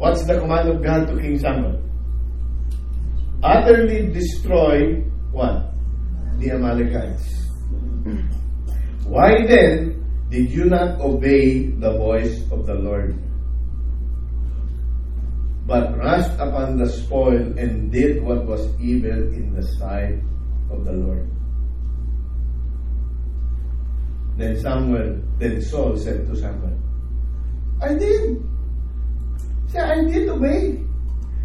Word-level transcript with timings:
What's 0.00 0.24
the 0.24 0.40
command 0.40 0.66
of 0.70 0.82
God 0.82 1.08
to 1.08 1.20
King 1.20 1.38
Samuel? 1.38 1.76
Utterly 3.44 4.08
destroy 4.08 5.04
what? 5.30 5.76
The 6.38 6.52
Amalekites. 6.56 7.28
Why 9.04 9.44
then 9.44 10.00
did 10.30 10.50
you 10.50 10.64
not 10.72 11.02
obey 11.02 11.68
the 11.76 11.92
voice 11.98 12.40
of 12.50 12.64
the 12.64 12.80
Lord? 12.80 13.12
But 15.66 15.98
rushed 15.98 16.32
upon 16.40 16.78
the 16.78 16.88
spoil 16.88 17.52
and 17.60 17.92
did 17.92 18.24
what 18.24 18.46
was 18.46 18.72
evil 18.80 19.20
in 19.36 19.52
the 19.52 19.68
sight 19.76 20.16
of 20.72 20.86
the 20.86 20.92
Lord. 20.96 21.28
Then 24.38 24.56
Samuel, 24.62 25.20
then 25.36 25.60
Saul 25.60 25.94
said 25.98 26.24
to 26.24 26.34
Samuel, 26.36 26.80
I 27.82 27.92
did. 27.92 28.40
Say, 29.70 29.78
I 29.78 30.02
did 30.04 30.28
obey. 30.28 30.82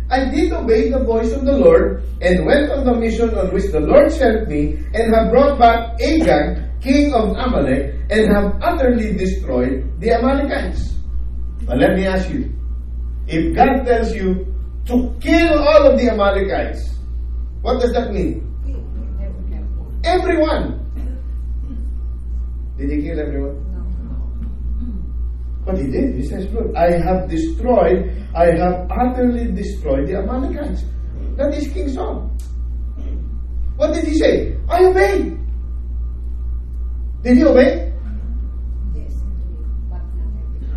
I 0.09 0.29
did 0.29 0.51
obey 0.53 0.89
the 0.89 1.03
voice 1.03 1.31
of 1.31 1.45
the 1.45 1.57
Lord 1.57 2.03
and 2.21 2.45
went 2.45 2.71
on 2.71 2.85
the 2.85 2.93
mission 2.93 3.33
on 3.37 3.53
which 3.53 3.71
the 3.71 3.79
Lord 3.79 4.11
sent 4.11 4.47
me 4.47 4.77
and 4.93 5.13
have 5.13 5.31
brought 5.31 5.57
back 5.57 5.97
Agag, 6.01 6.81
king 6.81 7.13
of 7.13 7.37
Amalek, 7.37 7.93
and 8.09 8.31
have 8.33 8.57
utterly 8.61 9.13
destroyed 9.13 9.89
the 9.99 10.13
Amalekites. 10.13 10.93
But 11.65 11.77
let 11.77 11.95
me 11.97 12.05
ask 12.05 12.29
you, 12.29 12.53
if 13.27 13.55
God 13.55 13.85
tells 13.85 14.13
you 14.13 14.45
to 14.85 15.15
kill 15.19 15.57
all 15.57 15.89
of 15.89 15.97
the 15.97 16.09
Amalekites, 16.09 16.97
what 17.61 17.81
does 17.81 17.93
that 17.93 18.13
mean? 18.13 18.45
Everyone. 20.03 20.81
Did 22.77 22.91
he 22.91 23.01
kill 23.01 23.19
everyone? 23.19 23.64
But 25.65 25.79
he 25.79 25.87
did. 25.87 26.15
He 26.15 26.25
says, 26.25 26.47
Look, 26.53 26.75
I 26.75 26.91
have 26.91 27.27
destroyed, 27.29 28.13
I 28.35 28.45
have 28.57 28.87
utterly 28.91 29.51
destroyed 29.51 30.07
the 30.07 30.17
Amalekites. 30.17 30.83
That 31.37 31.53
is 31.53 31.67
King 31.73 31.89
Saul. 31.89 32.31
What 33.75 33.93
did 33.93 34.05
he 34.05 34.13
say? 34.17 34.55
I 34.69 34.85
obeyed. 34.85 35.37
Did 37.23 37.37
he 37.37 37.43
obey? 37.43 37.91
Yes. 38.93 39.13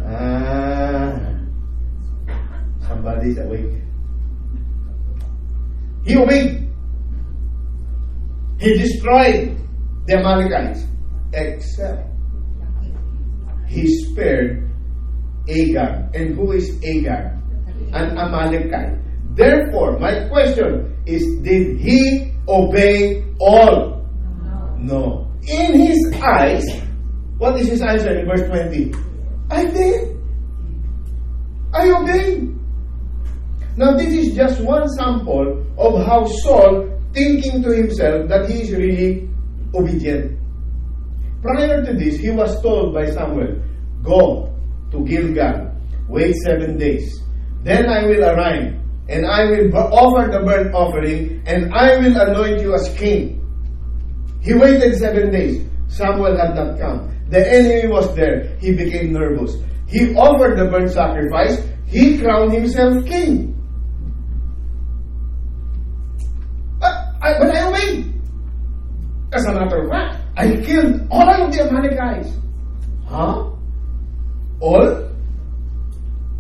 Ah, 0.05 1.37
somebody's 2.81 3.39
awake. 3.39 3.83
He 6.05 6.17
obeyed. 6.17 6.67
He 8.59 8.79
destroyed 8.79 9.57
the 10.07 10.17
Amalekites, 10.17 10.85
except 11.35 12.09
he 13.69 13.87
spared 14.07 14.68
Agag. 15.49 16.15
And 16.15 16.37
who 16.37 16.53
is 16.53 16.77
Agag? 16.85 17.33
An 17.93 18.19
Amalekite. 18.19 18.99
Therefore, 19.35 19.99
my 19.99 20.29
question 20.29 20.97
is 21.07 21.25
did 21.43 21.81
he 21.81 22.33
obey 22.49 23.25
all? 23.41 24.05
No. 24.77 25.31
In 25.49 25.81
his 25.81 26.13
eyes, 26.23 26.67
what 27.39 27.59
is 27.59 27.69
his 27.69 27.83
answer 27.83 28.19
in 28.19 28.27
verse 28.27 28.47
20? 28.49 28.93
I 29.51 29.65
did. 29.67 30.17
I 31.73 31.91
obeyed. 31.91 32.55
Now, 33.77 33.97
this 33.97 34.13
is 34.13 34.35
just 34.35 34.61
one 34.61 34.89
sample 34.89 35.65
of 35.79 36.05
how 36.05 36.27
Saul 36.43 36.89
thinking 37.13 37.63
to 37.63 37.71
himself 37.71 38.29
that 38.29 38.51
he 38.51 38.63
is 38.63 38.73
really 38.73 39.29
obedient. 39.75 40.37
Prior 41.43 41.85
to 41.85 41.93
this, 41.95 42.19
he 42.19 42.31
was 42.31 42.61
told 42.61 42.93
by 42.93 43.07
Samuel, 43.11 43.63
Go 44.03 44.53
to 44.91 45.05
Gilgal, 45.05 45.73
wait 46.09 46.35
seven 46.45 46.79
days. 46.79 47.21
Then 47.63 47.89
I 47.89 48.07
will 48.07 48.25
arrive, 48.25 48.75
and 49.09 49.27
I 49.27 49.45
will 49.51 49.77
offer 49.77 50.31
the 50.31 50.41
burnt 50.45 50.75
offering, 50.75 51.43
and 51.47 51.73
I 51.75 51.97
will 51.99 52.17
anoint 52.17 52.61
you 52.61 52.75
as 52.75 52.89
king. 52.97 53.39
He 54.41 54.55
waited 54.55 54.97
seven 54.97 55.31
days. 55.31 55.67
Samuel 55.89 56.37
had 56.37 56.55
not 56.55 56.79
come. 56.79 57.11
The 57.29 57.41
enemy 57.41 57.89
was 57.89 58.15
there. 58.15 58.57
He 58.61 58.73
became 58.75 59.13
nervous. 59.13 59.57
He 59.87 60.15
offered 60.15 60.59
the 60.59 60.67
burnt 60.71 60.91
sacrifice. 60.91 61.61
He 61.87 62.19
crowned 62.19 62.53
himself 62.53 63.05
king. 63.07 63.55
But 66.79 66.95
I, 67.21 67.35
obeyed. 67.69 68.13
As 69.33 69.45
a 69.45 69.53
matter 69.53 69.83
of 69.85 69.91
fact, 69.91 70.23
I 70.37 70.57
killed 70.65 71.07
all 71.11 71.29
of 71.29 71.53
the 71.53 71.65
Amalekites. 71.65 72.31
Huh? 73.07 73.51
All? 74.61 75.07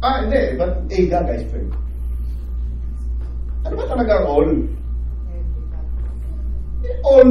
Ah, 0.02 0.22
hindi. 0.22 0.58
But 0.58 0.86
Agag, 0.90 1.26
I 1.26 1.38
spared. 1.46 1.70
Ano 3.66 3.74
ba 3.78 3.84
talaga 3.90 4.14
all? 4.26 4.50
All. 7.02 7.30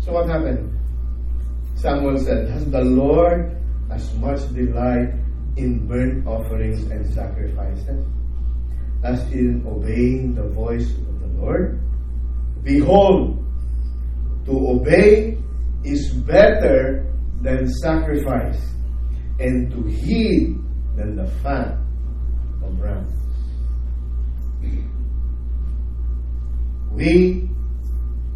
So 0.00 0.08
what 0.16 0.28
happened? 0.28 0.68
Samuel 1.76 2.18
said, 2.20 2.48
Has 2.48 2.64
the 2.68 2.84
Lord 2.84 3.56
as 3.92 4.04
much 4.20 4.40
delight 4.52 5.16
in 5.56 5.86
burnt 5.88 6.26
offerings 6.26 6.84
and 6.92 7.04
sacrifices 7.08 8.04
as 9.04 9.20
in 9.32 9.64
obeying 9.64 10.34
the 10.36 10.48
voice 10.52 10.92
of 10.92 11.14
the 11.20 11.30
Lord? 11.40 11.80
Behold, 12.64 13.40
to 14.44 14.52
obey 14.52 15.40
is 15.84 16.12
better 16.28 17.06
than 17.40 17.68
sacrifice, 17.82 18.60
and 19.38 19.70
to 19.72 19.82
heed 19.88 20.58
than 20.96 21.16
the 21.16 21.26
fat 21.42 21.78
of 22.62 22.78
rams. 22.80 23.12
We, 26.92 27.48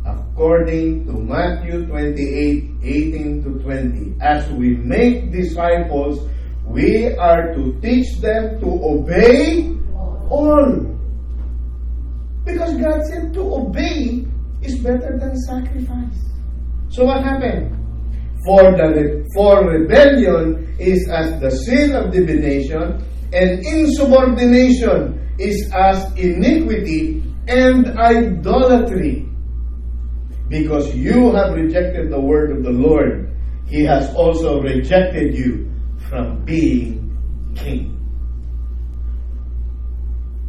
according 0.07 1.07
to 1.07 1.13
Matthew 1.13 1.87
28 1.87 2.71
18 2.83 3.43
to 3.45 3.63
20, 3.63 4.17
as 4.21 4.49
we 4.53 4.77
make 4.77 5.33
disciples, 5.33 6.29
we 6.65 7.15
are 7.17 7.53
to 7.55 7.79
teach 7.81 8.21
them 8.21 8.61
to 8.61 8.67
obey 8.67 9.77
all. 10.31 10.95
Because 12.45 12.75
God 12.77 13.01
said 13.07 13.35
to 13.35 13.41
obey 13.41 14.25
is 14.63 14.79
better 14.81 15.19
than 15.19 15.37
sacrifice. 15.41 16.21
So 16.91 17.05
what 17.05 17.23
happened? 17.25 17.84
For 18.45 18.61
the 18.77 19.27
for 19.35 19.67
rebellion 19.67 20.77
is 20.79 21.09
as 21.09 21.41
the 21.41 21.51
sin 21.51 21.95
of 21.95 22.13
divination, 22.13 23.03
and 23.33 23.65
insubordination 23.65 25.35
is 25.39 25.71
as 25.73 26.13
iniquity 26.17 27.25
and 27.49 27.99
idolatry. 27.99 29.29
Because 30.49 30.95
you 30.95 31.33
have 31.33 31.55
rejected 31.55 32.11
the 32.11 32.21
word 32.21 32.53
of 32.53 32.63
the 32.63 32.71
Lord, 32.71 33.35
He 33.67 33.83
has 33.85 34.15
also 34.15 34.61
rejected 34.61 35.35
you 35.35 35.71
from 36.09 36.45
being 36.45 37.01
king. 37.57 37.91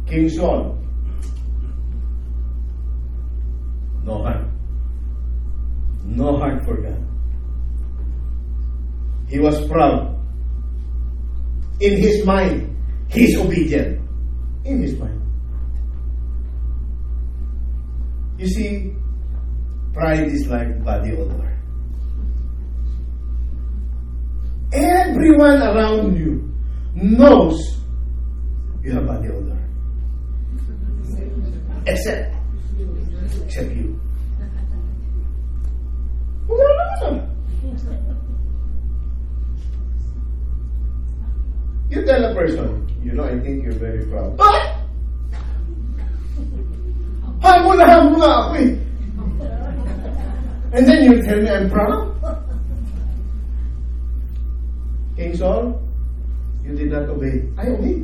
King 0.06 0.28
Saul, 0.28 0.78
no 4.04 4.22
heart. 4.22 4.44
No 6.04 6.36
heart 6.38 6.64
for 6.64 6.76
God. 6.76 7.15
He 9.28 9.38
was 9.40 9.66
proud. 9.68 10.14
In 11.80 11.98
his 11.98 12.24
mind, 12.24 12.76
he's 13.08 13.36
obedient. 13.36 14.00
In 14.64 14.80
his 14.80 14.98
mind. 14.98 15.20
You 18.38 18.48
see, 18.48 18.94
pride 19.92 20.28
is 20.28 20.46
like 20.46 20.84
body 20.84 21.12
odor. 21.12 21.52
Everyone 24.72 25.62
around 25.62 26.16
you 26.16 26.52
knows 26.94 27.58
you 28.82 28.92
have 28.92 29.06
body 29.06 29.28
odor. 29.28 29.58
Except, 31.86 32.34
except 33.44 33.70
you. 33.72 34.00
You 41.90 42.04
tell 42.04 42.24
a 42.24 42.34
person, 42.34 42.88
you 43.02 43.12
know, 43.12 43.24
I 43.24 43.38
think 43.38 43.62
you're 43.62 43.78
very 43.78 44.04
proud. 44.06 44.36
Ah! 44.40 44.72
Hamulahan 47.46 48.10
mo 48.10 48.18
nga 48.18 48.30
ako 48.42 48.58
eh. 48.58 48.74
And 50.74 50.82
then 50.82 51.06
you 51.06 51.22
tell 51.22 51.38
me 51.38 51.46
I'm 51.46 51.70
proud? 51.70 52.10
King 55.14 55.30
Saul, 55.38 55.78
you 56.66 56.74
did 56.74 56.90
not 56.90 57.06
obey. 57.08 57.46
I 57.56 57.70
obeyed. 57.70 58.02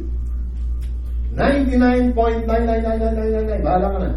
99.9999999. 1.34 3.66
Bahala 3.66 3.90
ka 3.90 3.98
na. 3.98 4.14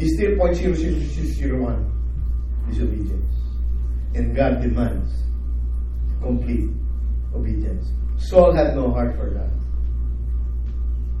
Is 0.00 0.16
still 0.16 0.40
0.0001 0.40 1.84
disobedience. 2.68 3.36
And 4.16 4.32
God 4.34 4.62
demands 4.64 5.12
complete 6.24 6.72
Saul 8.18 8.54
had 8.54 8.74
no 8.74 8.90
heart 8.90 9.16
for 9.16 9.30
God. 9.30 9.50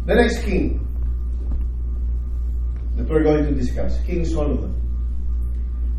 The 0.06 0.14
next 0.14 0.42
king 0.42 0.82
that 2.96 3.08
we're 3.08 3.22
going 3.22 3.44
to 3.44 3.54
discuss, 3.54 3.98
King 4.04 4.24
Solomon. 4.24 4.74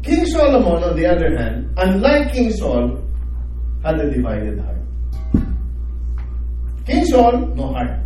King 0.03 0.25
Solomon, 0.25 0.83
on 0.83 0.95
the 0.95 1.05
other 1.05 1.37
hand, 1.37 1.73
unlike 1.77 2.33
King 2.33 2.51
Saul, 2.51 3.03
had 3.83 3.99
a 3.99 4.09
divided 4.09 4.59
heart. 4.59 4.77
King 6.85 7.05
Saul, 7.05 7.37
no 7.55 7.73
heart. 7.73 7.99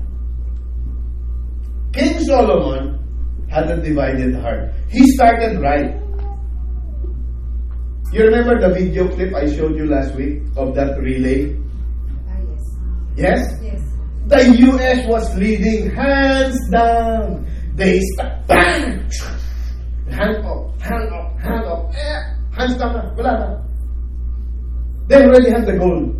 King 1.94 2.20
Solomon 2.20 3.46
had 3.50 3.70
a 3.70 3.82
divided 3.82 4.36
heart. 4.36 4.74
He 4.90 5.06
started 5.12 5.62
right. 5.62 5.98
You 8.12 8.26
remember 8.26 8.60
the 8.60 8.74
video 8.74 9.08
clip 9.08 9.34
I 9.34 9.46
showed 9.46 9.76
you 9.78 9.86
last 9.86 10.16
week 10.16 10.42
of 10.58 10.76
that 10.76 10.98
relay? 11.00 11.61
Yes. 13.16 13.60
Yes? 13.62 13.82
The 14.28 14.44
US 14.72 15.08
was 15.08 15.36
leading 15.38 15.92
hands 15.92 16.58
down. 16.72 17.48
They 17.76 18.00
start, 18.14 18.48
bang! 18.48 19.10
Hand 20.10 20.46
up, 20.46 20.82
hand 20.82 21.10
up, 21.14 21.40
hand 21.40 21.66
up. 21.66 21.92
Eh, 21.96 22.22
hands 22.56 22.78
down 22.78 23.16
wala. 23.16 23.66
They 25.08 25.24
already 25.24 25.50
had 25.50 25.66
the 25.66 25.78
goal. 25.78 26.14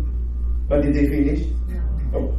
But 0.68 0.82
did 0.82 0.94
they 0.94 1.06
finish? 1.08 1.46
No. 1.68 1.80
No. 2.12 2.38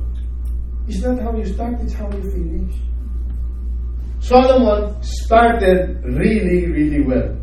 It's 0.88 1.02
not 1.02 1.20
how 1.22 1.36
you 1.38 1.46
start, 1.46 1.80
it's 1.82 1.94
how 1.94 2.10
you 2.12 2.22
finish. 2.32 2.76
Solomon 4.20 5.02
started 5.04 6.02
really, 6.04 6.68
really 6.68 7.02
well. 7.02 7.38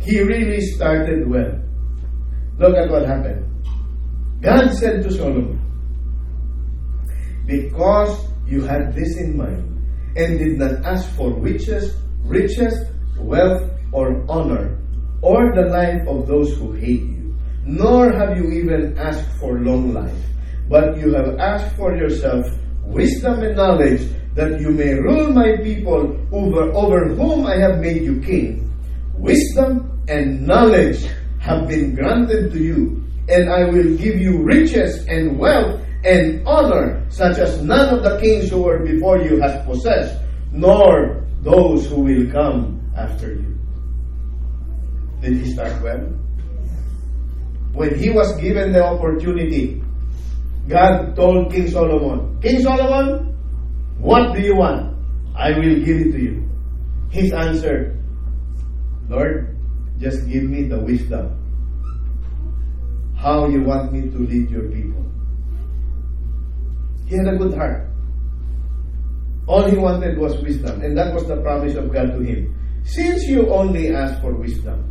He 0.00 0.20
really 0.20 0.60
started 0.60 1.28
well. 1.28 1.52
Look 2.58 2.76
at 2.76 2.90
what 2.90 3.06
happened. 3.06 3.46
God 4.40 4.70
said 4.74 5.02
to 5.04 5.10
Solomon, 5.10 5.61
Because 7.46 8.26
you 8.46 8.62
had 8.62 8.94
this 8.94 9.16
in 9.18 9.36
mind 9.36 9.68
and 10.16 10.38
did 10.38 10.58
not 10.58 10.84
ask 10.84 11.08
for 11.16 11.32
riches, 11.32 11.96
riches, 12.22 12.74
wealth, 13.18 13.70
or 13.92 14.24
honor, 14.28 14.78
or 15.22 15.54
the 15.54 15.66
life 15.68 16.06
of 16.08 16.26
those 16.26 16.56
who 16.56 16.72
hate 16.72 17.02
you, 17.02 17.34
nor 17.64 18.12
have 18.12 18.36
you 18.36 18.50
even 18.50 18.98
asked 18.98 19.30
for 19.38 19.60
long 19.60 19.92
life, 19.92 20.22
but 20.68 20.98
you 20.98 21.14
have 21.14 21.38
asked 21.38 21.76
for 21.76 21.96
yourself 21.96 22.46
wisdom 22.84 23.42
and 23.42 23.56
knowledge 23.56 24.02
that 24.34 24.60
you 24.60 24.70
may 24.70 24.94
rule 24.94 25.30
my 25.32 25.56
people 25.62 26.16
over, 26.32 26.72
over 26.72 27.08
whom 27.14 27.46
I 27.46 27.56
have 27.58 27.80
made 27.80 28.02
you 28.02 28.20
king. 28.20 28.68
Wisdom 29.16 30.02
and 30.08 30.46
knowledge 30.46 31.04
have 31.40 31.68
been 31.68 31.94
granted 31.94 32.52
to 32.52 32.58
you, 32.58 33.04
and 33.28 33.50
I 33.50 33.64
will 33.64 33.96
give 33.96 34.18
you 34.18 34.42
riches 34.42 35.06
and 35.06 35.38
wealth 35.38 35.80
and 36.04 36.46
honor, 36.46 37.06
such 37.10 37.38
as 37.38 37.62
none 37.62 37.94
of 37.94 38.02
the 38.02 38.18
kings 38.18 38.50
who 38.50 38.62
were 38.62 38.84
before 38.84 39.18
you 39.18 39.40
has 39.40 39.64
possessed, 39.64 40.18
nor 40.50 41.24
those 41.42 41.86
who 41.86 42.02
will 42.02 42.30
come 42.30 42.82
after 42.96 43.34
you. 43.34 43.58
Did 45.20 45.38
he 45.38 45.52
start 45.52 45.80
well? 45.82 46.00
When 47.72 47.98
he 47.98 48.10
was 48.10 48.34
given 48.40 48.72
the 48.72 48.84
opportunity, 48.84 49.82
God 50.68 51.14
told 51.16 51.52
King 51.52 51.68
Solomon, 51.70 52.40
King 52.40 52.60
Solomon, 52.62 53.32
what 53.98 54.34
do 54.34 54.40
you 54.42 54.56
want? 54.56 54.96
I 55.36 55.50
will 55.52 55.78
give 55.84 55.96
it 55.98 56.12
to 56.12 56.18
you. 56.18 56.48
His 57.10 57.32
answer, 57.32 57.98
Lord, 59.08 59.56
just 59.98 60.26
give 60.28 60.44
me 60.44 60.64
the 60.64 60.80
wisdom. 60.80 61.38
How 63.16 63.46
you 63.48 63.62
want 63.62 63.92
me 63.92 64.10
to 64.10 64.18
lead 64.18 64.50
your 64.50 64.68
people. 64.68 65.11
He 67.06 67.16
had 67.16 67.28
a 67.28 67.36
good 67.36 67.54
heart. 67.54 67.88
All 69.46 69.68
he 69.68 69.76
wanted 69.76 70.18
was 70.18 70.40
wisdom, 70.42 70.82
and 70.82 70.96
that 70.96 71.12
was 71.14 71.26
the 71.26 71.36
promise 71.42 71.74
of 71.74 71.92
God 71.92 72.12
to 72.14 72.20
him. 72.20 72.54
Since 72.84 73.24
you 73.28 73.50
only 73.50 73.94
asked 73.94 74.20
for 74.22 74.34
wisdom, 74.34 74.90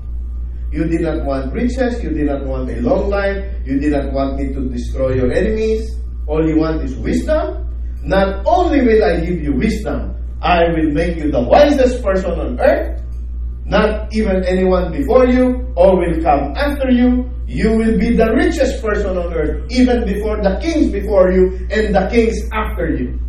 you 0.71 0.85
did 0.85 1.01
not 1.01 1.25
want 1.25 1.53
riches, 1.53 2.01
you 2.03 2.11
did 2.11 2.27
not 2.27 2.45
want 2.45 2.69
a 2.69 2.79
long 2.81 3.09
life, 3.09 3.43
you 3.65 3.79
did 3.79 3.91
not 3.91 4.11
want 4.13 4.37
me 4.39 4.53
to 4.53 4.69
destroy 4.69 5.13
your 5.15 5.31
enemies. 5.31 5.89
All 6.27 6.47
you 6.47 6.59
want 6.59 6.81
is 6.83 6.95
wisdom. 6.95 7.67
Not 8.03 8.45
only 8.45 8.81
will 8.81 9.03
I 9.03 9.19
give 9.19 9.41
you 9.43 9.53
wisdom, 9.53 10.15
I 10.41 10.63
will 10.71 10.91
make 10.91 11.17
you 11.17 11.29
the 11.31 11.41
wisest 11.41 12.03
person 12.03 12.31
on 12.31 12.59
earth. 12.59 13.01
Not 13.65 14.13
even 14.13 14.43
anyone 14.45 14.91
before 14.91 15.27
you 15.27 15.71
or 15.75 15.97
will 15.97 16.21
come 16.23 16.53
after 16.55 16.89
you. 16.89 17.29
You 17.51 17.75
will 17.75 17.99
be 17.99 18.15
the 18.15 18.31
richest 18.31 18.81
person 18.81 19.17
on 19.17 19.33
earth, 19.33 19.67
even 19.69 20.05
before 20.05 20.37
the 20.41 20.57
kings 20.63 20.89
before 20.89 21.31
you 21.33 21.67
and 21.69 21.93
the 21.93 22.07
kings 22.09 22.47
after 22.53 22.95
you. 22.95 23.19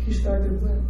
He 0.00 0.14
started 0.14 0.56
well. 0.62 0.80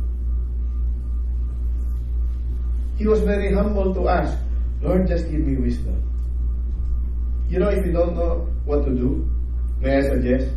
He 2.96 3.04
was 3.08 3.18
very 3.22 3.52
humble 3.52 3.92
to 3.94 4.08
ask, 4.08 4.38
Lord, 4.80 5.08
just 5.08 5.28
give 5.28 5.40
me 5.40 5.56
wisdom. 5.56 5.98
You 7.48 7.58
know, 7.58 7.68
if 7.68 7.84
you 7.84 7.90
don't 7.90 8.14
know 8.14 8.46
what 8.64 8.84
to 8.84 8.90
do, 8.94 9.28
may 9.80 9.96
I 9.98 10.02
suggest 10.02 10.54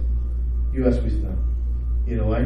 you 0.72 0.86
ask 0.86 1.02
wisdom. 1.02 1.34
You 2.06 2.18
know 2.18 2.28
why? 2.28 2.46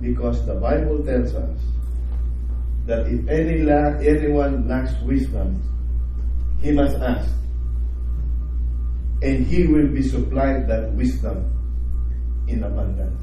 Because 0.00 0.46
the 0.46 0.54
Bible 0.54 1.04
tells 1.04 1.34
us 1.34 1.60
that 2.86 3.06
if 3.06 3.28
any 3.28 3.60
la- 3.68 4.00
anyone 4.00 4.66
lacks 4.66 4.96
wisdom, 5.04 5.60
he 6.62 6.72
must 6.72 6.96
ask. 6.96 7.30
And 9.22 9.46
he 9.46 9.66
will 9.66 9.88
be 9.88 10.02
supplied 10.02 10.68
that 10.68 10.92
wisdom 10.94 11.50
in 12.48 12.62
abundance. 12.64 13.22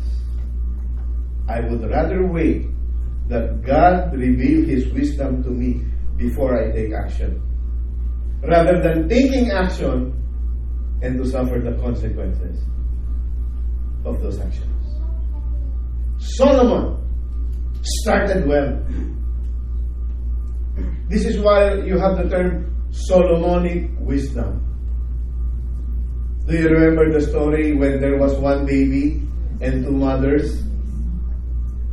I 1.47 1.61
would 1.61 1.81
rather 1.89 2.27
wait 2.27 2.67
that 3.27 3.61
God 3.61 4.13
reveal 4.13 4.65
His 4.65 4.91
wisdom 4.93 5.43
to 5.43 5.49
me 5.49 5.85
before 6.17 6.57
I 6.57 6.71
take 6.71 6.93
action. 6.93 7.41
Rather 8.43 8.81
than 8.81 9.09
taking 9.09 9.51
action 9.51 10.13
and 11.01 11.17
to 11.17 11.29
suffer 11.29 11.59
the 11.59 11.77
consequences 11.81 12.63
of 14.05 14.21
those 14.21 14.39
actions. 14.39 14.65
Solomon 16.37 16.97
started 17.83 18.47
well. 18.47 18.83
This 21.09 21.25
is 21.25 21.39
why 21.39 21.75
you 21.81 21.97
have 21.97 22.17
the 22.17 22.29
term 22.29 22.69
Solomonic 22.91 23.91
wisdom. 23.99 24.65
Do 26.47 26.57
you 26.57 26.69
remember 26.69 27.13
the 27.13 27.21
story 27.21 27.73
when 27.73 28.01
there 28.01 28.17
was 28.17 28.33
one 28.35 28.65
baby 28.65 29.21
and 29.61 29.85
two 29.85 29.91
mothers? 29.91 30.61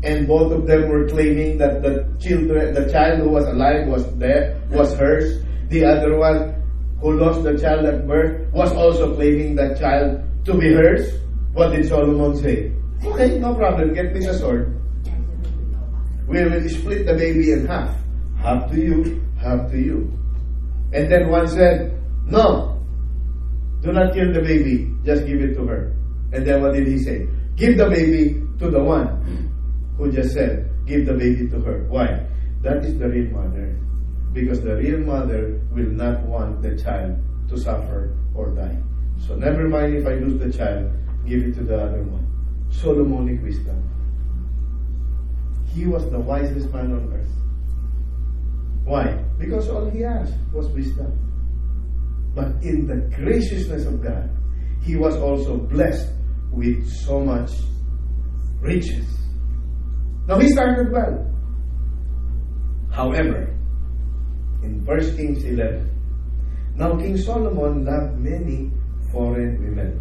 And 0.03 0.27
both 0.27 0.53
of 0.53 0.67
them 0.67 0.89
were 0.89 1.07
claiming 1.09 1.59
that 1.59 1.83
the 1.83 2.09
children, 2.21 2.73
the 2.73 2.91
child 2.91 3.21
who 3.21 3.29
was 3.29 3.45
alive 3.45 3.87
was 3.89 4.07
there, 4.17 4.61
was 4.71 4.95
hers. 4.95 5.43
The 5.69 5.85
other 5.85 6.17
one 6.17 6.63
who 7.01 7.19
lost 7.19 7.43
the 7.43 7.59
child 7.59 7.85
at 7.85 8.07
birth 8.07 8.53
was 8.53 8.73
also 8.73 9.15
claiming 9.15 9.57
that 9.57 9.79
child 9.79 10.23
to 10.47 10.55
be 10.55 10.73
hers. 10.73 11.21
What 11.53 11.73
did 11.73 11.89
Solomon 11.89 12.37
say? 12.37 12.73
Okay, 13.05 13.39
no 13.39 13.55
problem. 13.55 13.93
Get 13.93 14.15
me 14.15 14.25
a 14.27 14.35
sword. 14.35 14.73
We 16.29 16.43
will 16.45 16.69
split 16.69 17.05
the 17.07 17.15
baby 17.15 17.53
in 17.53 17.67
half. 17.67 17.95
Half 18.39 18.71
to 18.71 18.81
you, 18.81 19.23
half 19.39 19.71
to 19.71 19.79
you. 19.79 20.13
And 20.97 21.13
then 21.13 21.29
one 21.29 21.47
said, 21.47 21.93
No, 22.25 22.81
do 23.83 23.93
not 23.93 24.15
kill 24.15 24.33
the 24.33 24.41
baby, 24.41 24.97
just 25.05 25.27
give 25.27 25.43
it 25.43 25.53
to 25.57 25.67
her. 25.67 25.95
And 26.33 26.47
then 26.47 26.63
what 26.63 26.73
did 26.73 26.87
he 26.89 26.97
say? 26.99 27.29
Give 27.55 27.77
the 27.77 27.91
baby 27.91 28.41
to 28.59 28.71
the 28.71 28.83
one 28.83 29.53
who 29.99 30.11
just 30.11 30.33
said, 30.33 30.73
Give 30.87 31.05
the 31.05 31.13
baby 31.13 31.51
to 31.51 31.61
her. 31.61 31.85
Why? 31.89 32.27
That 32.63 32.83
is 32.83 32.99
the 32.99 33.11
real 33.11 33.31
mother. 33.31 33.77
Because 34.33 34.63
the 34.63 34.77
real 34.77 35.01
mother 35.01 35.61
will 35.71 35.93
not 35.93 36.23
want 36.23 36.63
the 36.63 36.81
child 36.81 37.21
to 37.51 37.59
suffer 37.61 38.17
or 38.35 38.49
die. 38.57 38.81
So 39.27 39.37
never 39.37 39.69
mind 39.69 39.97
if 39.97 40.07
I 40.07 40.15
lose 40.15 40.41
the 40.41 40.51
child, 40.51 40.91
give 41.29 41.43
it 41.43 41.55
to 41.57 41.63
the 41.63 41.77
other 41.77 42.03
one. 42.05 42.25
Solomonic 42.71 43.43
wisdom. 43.43 43.85
He 45.75 45.85
was 45.85 46.09
the 46.11 46.19
wisest 46.19 46.73
man 46.73 46.93
on 46.93 47.13
earth. 47.13 47.46
Why? 48.87 49.19
Because 49.37 49.69
all 49.69 49.91
he 49.91 50.05
asked 50.05 50.39
was 50.55 50.69
wisdom. 50.71 51.11
But 52.37 52.63
in 52.63 52.87
the 52.87 53.11
graciousness 53.17 53.85
of 53.85 54.01
God, 54.01 54.31
he 54.81 54.95
was 54.95 55.17
also 55.17 55.57
blessed 55.57 56.13
with 56.53 56.87
so 56.89 57.19
much 57.19 57.51
riches. 58.61 59.05
Now 60.29 60.39
he 60.39 60.49
started 60.51 60.93
well. 60.93 61.27
However, 62.93 63.53
in 64.63 64.85
1 64.87 65.17
Kings 65.17 65.43
11, 65.45 65.91
now 66.77 66.97
King 66.97 67.17
Solomon 67.19 67.85
loved 67.85 68.19
many 68.21 68.71
foreign 69.11 69.59
women, 69.59 69.99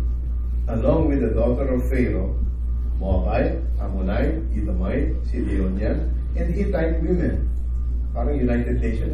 along 0.69 1.09
with 1.09 1.21
the 1.21 1.33
daughter 1.33 1.73
of 1.73 1.89
Pharaoh, 1.89 2.37
Moabite, 2.99 3.65
Ammonite, 3.81 4.45
Edomite, 4.53 5.25
Sidonian, 5.25 6.13
and 6.37 6.53
Hittite 6.53 7.01
women. 7.01 7.49
Parang 8.15 8.39
United 8.39 8.79
Nations. 8.79 9.11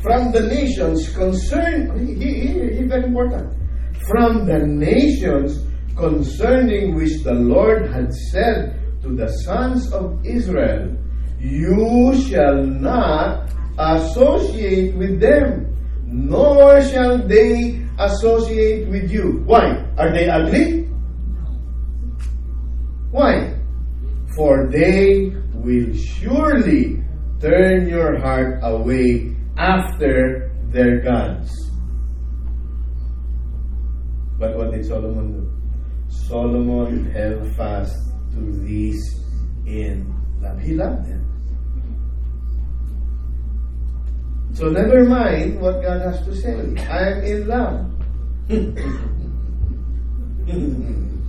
from 0.00 0.30
the 0.30 0.46
nations 0.46 1.10
concern, 1.12 1.90
here, 2.06 2.70
here, 2.70 2.86
very 2.86 3.02
important, 3.02 3.50
from 4.06 4.46
the 4.46 4.64
nations 4.64 5.66
concerning 5.96 6.94
which 6.94 7.24
the 7.24 7.34
Lord 7.34 7.90
had 7.90 8.14
said 8.30 8.78
to 9.02 9.16
the 9.16 9.26
sons 9.42 9.92
of 9.92 10.24
Israel, 10.24 10.96
You 11.40 12.14
shall 12.30 12.62
not 12.62 13.50
associate 13.76 14.94
with 14.94 15.18
them, 15.20 15.66
nor 16.06 16.80
shall 16.80 17.26
they 17.26 17.82
associate 17.98 18.86
with 18.88 19.10
you. 19.10 19.42
Why? 19.46 19.82
Are 19.98 20.12
they 20.14 20.28
ugly? 20.30 20.86
Why? 23.10 23.58
For 24.36 24.70
they 24.70 25.39
will 25.62 25.94
surely 25.94 27.02
turn 27.40 27.88
your 27.88 28.18
heart 28.18 28.60
away 28.62 29.34
after 29.56 30.52
their 30.72 31.00
gods. 31.00 31.50
But 34.38 34.56
what 34.56 34.72
did 34.72 34.86
Solomon 34.86 35.32
do? 35.32 35.50
Solomon 36.08 37.10
held 37.12 37.54
fast 37.56 37.94
to 38.32 38.40
these 38.64 39.02
in 39.66 40.08
love. 40.40 40.60
He 40.60 40.74
loved 40.74 41.06
them. 41.06 41.26
So 44.54 44.68
never 44.68 45.04
mind 45.04 45.60
what 45.60 45.82
God 45.82 46.00
has 46.02 46.24
to 46.24 46.34
say. 46.34 46.56
I 46.88 47.12
am 47.12 47.22
in 47.22 47.48
love. 47.48 47.86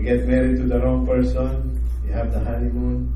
you 0.00 0.16
get 0.16 0.26
married 0.26 0.56
to 0.56 0.64
the 0.64 0.80
wrong 0.80 1.06
person, 1.06 1.76
you 2.06 2.12
have 2.12 2.32
the 2.32 2.40
honeymoon, 2.40 3.12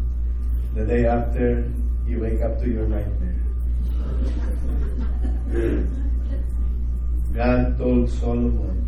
the 0.74 0.84
day 0.84 1.06
after, 1.06 1.72
you 2.06 2.20
wake 2.20 2.42
up 2.42 2.60
to 2.60 2.68
your 2.68 2.86
nightmare. 2.86 3.40
God 7.32 7.78
told 7.78 8.10
Solomon 8.10 8.84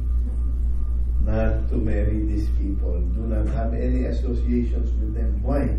not 1.24 1.70
to 1.70 1.76
marry 1.76 2.20
these 2.26 2.50
people. 2.60 3.00
Do 3.16 3.32
not 3.32 3.48
have 3.54 3.72
any 3.72 4.04
associations 4.04 4.92
with 5.00 5.14
them. 5.14 5.42
Why? 5.42 5.74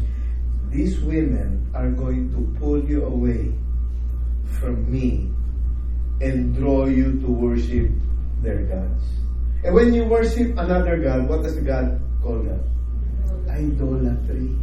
These 0.69 0.99
women 1.01 1.69
are 1.75 1.91
going 1.91 2.33
to 2.33 2.59
pull 2.59 2.83
you 2.83 3.05
away 3.05 3.53
from 4.59 4.89
me 4.91 5.29
and 6.19 6.55
draw 6.55 6.87
you 6.87 7.21
to 7.21 7.27
worship 7.27 7.91
their 8.41 8.63
gods. 8.63 9.05
And 9.63 9.75
when 9.75 9.93
you 9.93 10.05
worship 10.05 10.57
another 10.57 10.97
God, 10.97 11.29
what 11.29 11.43
does 11.43 11.57
God 11.57 12.01
that? 12.23 12.63
Idolatry. 13.49 14.55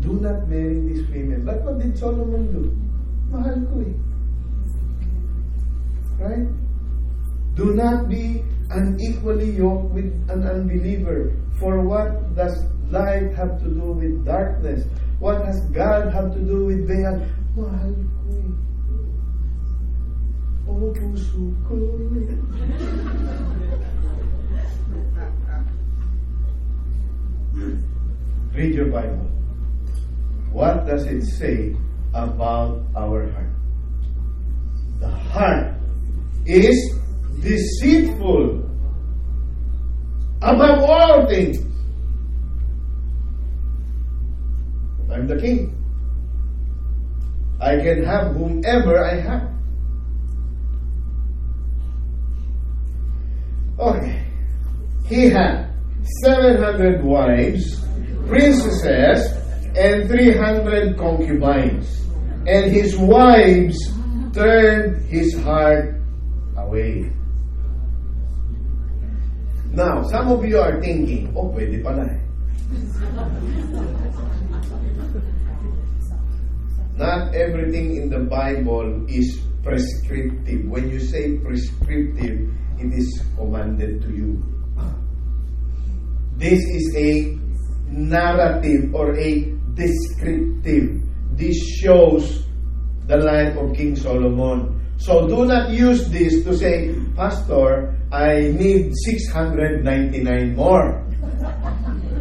Do 0.00 0.20
not 0.20 0.48
marry 0.48 0.80
these 0.80 1.08
women. 1.08 1.44
But 1.44 1.62
what 1.62 1.78
did 1.78 1.98
Solomon 1.98 2.52
do? 2.52 2.70
Mahal 3.30 3.60
ko 3.66 3.80
eh. 3.80 3.94
Right? 6.20 6.46
Do 7.54 7.74
not 7.74 8.08
be 8.08 8.42
unequally 8.70 9.50
yoked 9.50 9.90
with 9.92 10.12
an 10.28 10.46
unbeliever. 10.46 11.34
For 11.58 11.80
what 11.80 12.36
does 12.36 12.64
light 12.90 13.34
have 13.34 13.58
to 13.60 13.68
do 13.68 13.92
with 13.92 14.24
darkness? 14.24 14.86
What 15.18 15.44
has 15.46 15.60
God 15.72 16.12
have 16.12 16.32
to 16.34 16.40
do 16.40 16.66
with 16.66 16.86
Baal? 16.86 17.18
Mahal 17.56 17.94
ko 17.96 18.30
eh. 18.36 18.52
Oh, 20.68 20.92
puso 20.92 21.54
ko. 21.66 21.74
Read 28.56 28.74
your 28.74 28.86
Bible. 28.86 29.28
What 30.50 30.86
does 30.86 31.04
it 31.04 31.22
say 31.26 31.76
about 32.14 32.80
our 32.96 33.30
heart? 33.30 33.50
The 34.98 35.10
heart 35.10 35.74
is 36.46 36.94
deceitful 37.42 38.64
above 40.40 40.88
all 40.88 41.26
things. 41.28 41.58
I'm 45.12 45.26
the 45.26 45.38
king. 45.38 45.76
I 47.60 47.76
can 47.76 48.04
have 48.04 48.34
whomever 48.36 49.04
I 49.04 49.20
have. 49.20 49.50
Okay. 53.78 54.24
He 55.06 55.28
had 55.28 55.70
700 56.24 57.04
wives, 57.04 57.85
princesses, 58.26 59.32
and 59.76 60.08
300 60.08 60.96
concubines. 60.96 62.02
And 62.46 62.72
his 62.72 62.96
wives 62.96 63.76
turned 64.32 65.04
his 65.06 65.34
heart 65.42 66.00
away. 66.56 67.10
Now, 69.72 70.02
some 70.08 70.32
of 70.32 70.44
you 70.44 70.58
are 70.58 70.80
thinking, 70.80 71.34
oh, 71.36 71.52
pwede 71.52 71.82
pala 71.84 72.08
eh. 72.08 72.20
Not 76.96 77.34
everything 77.34 77.96
in 77.96 78.08
the 78.08 78.24
Bible 78.24 79.04
is 79.06 79.44
prescriptive. 79.62 80.64
When 80.64 80.88
you 80.88 80.98
say 80.98 81.36
prescriptive, 81.44 82.48
it 82.80 82.90
is 82.96 83.20
commanded 83.36 84.00
to 84.00 84.08
you. 84.08 84.40
This 86.40 86.60
is 86.72 86.94
a 86.96 87.36
narrative 87.96 88.94
or 88.94 89.16
a 89.16 89.50
descriptive. 89.74 91.02
This 91.32 91.56
shows 91.80 92.44
the 93.06 93.16
life 93.16 93.56
of 93.56 93.74
King 93.74 93.96
Solomon. 93.96 94.80
So 94.98 95.26
do 95.26 95.44
not 95.44 95.70
use 95.70 96.08
this 96.08 96.44
to 96.44 96.56
say, 96.56 96.94
Pastor, 97.16 97.96
I 98.12 98.52
need 98.56 98.92
699 99.04 100.56
more. 100.56 101.04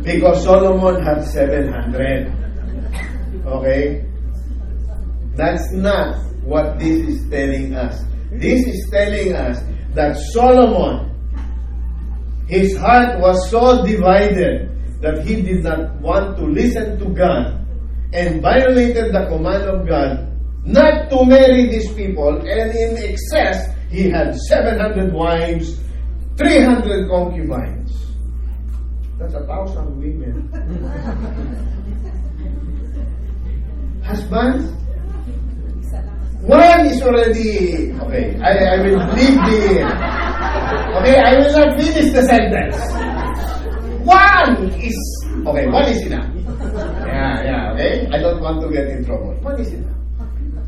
Because 0.04 0.44
Solomon 0.44 1.02
had 1.04 1.24
700. 1.24 2.32
Okay? 3.46 4.06
That's 5.36 5.72
not 5.72 6.16
what 6.44 6.80
this 6.80 7.08
is 7.08 7.30
telling 7.30 7.76
us. 7.76 8.04
This 8.32 8.68
is 8.68 8.90
telling 8.92 9.34
us 9.34 9.64
that 9.94 10.18
Solomon, 10.34 11.12
his 12.48 12.78
heart 12.78 13.20
was 13.20 13.50
so 13.50 13.86
divided 13.86 14.75
that 15.06 15.22
he 15.22 15.46
did 15.46 15.62
not 15.62 16.02
want 16.02 16.34
to 16.36 16.50
listen 16.50 16.98
to 16.98 17.06
God 17.14 17.62
and 18.12 18.42
violated 18.42 19.14
the 19.14 19.30
command 19.30 19.70
of 19.70 19.86
God 19.88 20.34
not 20.66 21.12
to 21.12 21.24
marry 21.26 21.70
these 21.70 21.94
people, 21.94 22.42
and 22.42 22.72
in 22.74 22.98
excess, 22.98 23.70
he 23.92 24.10
had 24.10 24.34
700 24.50 25.14
wives, 25.14 25.80
300 26.38 27.08
concubines. 27.08 27.94
That's 29.20 29.36
a 29.36 29.46
thousand 29.46 30.00
women. 30.02 30.50
Husbands, 34.04 34.74
one 36.42 36.88
is 36.90 37.00
already 37.04 37.92
okay. 37.94 38.34
I, 38.42 38.74
I 38.74 38.78
will 38.82 39.06
leave 39.14 39.38
the 39.38 39.86
okay. 40.98 41.22
I 41.22 41.38
will 41.38 41.54
not 41.54 41.78
finish 41.80 42.10
the 42.12 42.24
sentence. 42.26 43.05
One 44.06 44.70
is 44.78 44.98
okay. 45.48 45.66
One 45.66 45.90
is 45.90 46.06
enough. 46.06 46.30
Yeah, 47.10 47.42
yeah. 47.42 47.74
Okay. 47.74 48.08
I 48.14 48.20
don't 48.22 48.40
want 48.40 48.62
to 48.62 48.70
get 48.70 48.88
in 48.88 49.04
trouble. 49.04 49.34
One 49.42 49.60
is 49.60 49.74
enough. 49.74 49.98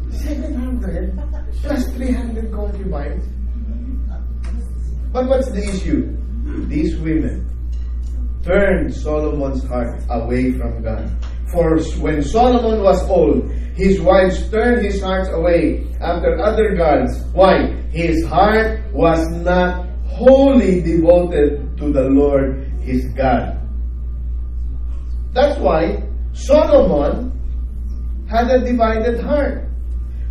700 0.09 1.13
plus 1.61 1.85
300 1.93 2.51
concubines. 2.51 3.23
But 5.13 5.27
what's 5.29 5.51
the 5.51 5.61
issue? 5.61 6.17
These 6.67 6.97
women 6.97 7.45
turned 8.43 8.93
Solomon's 8.93 9.63
heart 9.65 10.01
away 10.09 10.53
from 10.53 10.81
God. 10.81 11.05
For 11.51 11.77
when 12.01 12.23
Solomon 12.23 12.81
was 12.81 13.01
old, 13.07 13.51
his 13.75 14.01
wives 14.01 14.49
turned 14.49 14.83
his 14.83 14.99
heart 14.99 15.29
away 15.31 15.85
after 16.01 16.39
other 16.41 16.75
gods. 16.75 17.23
Why? 17.33 17.69
His 17.91 18.25
heart 18.25 18.81
was 18.91 19.21
not 19.29 19.87
wholly 20.07 20.81
devoted 20.81 21.77
to 21.77 21.93
the 21.93 22.09
Lord 22.09 22.66
his 22.87 23.05
God. 23.13 23.59
That's 25.33 25.59
why 25.59 26.01
Solomon 26.31 27.35
had 28.29 28.49
a 28.49 28.63
divided 28.63 29.19
heart. 29.19 29.67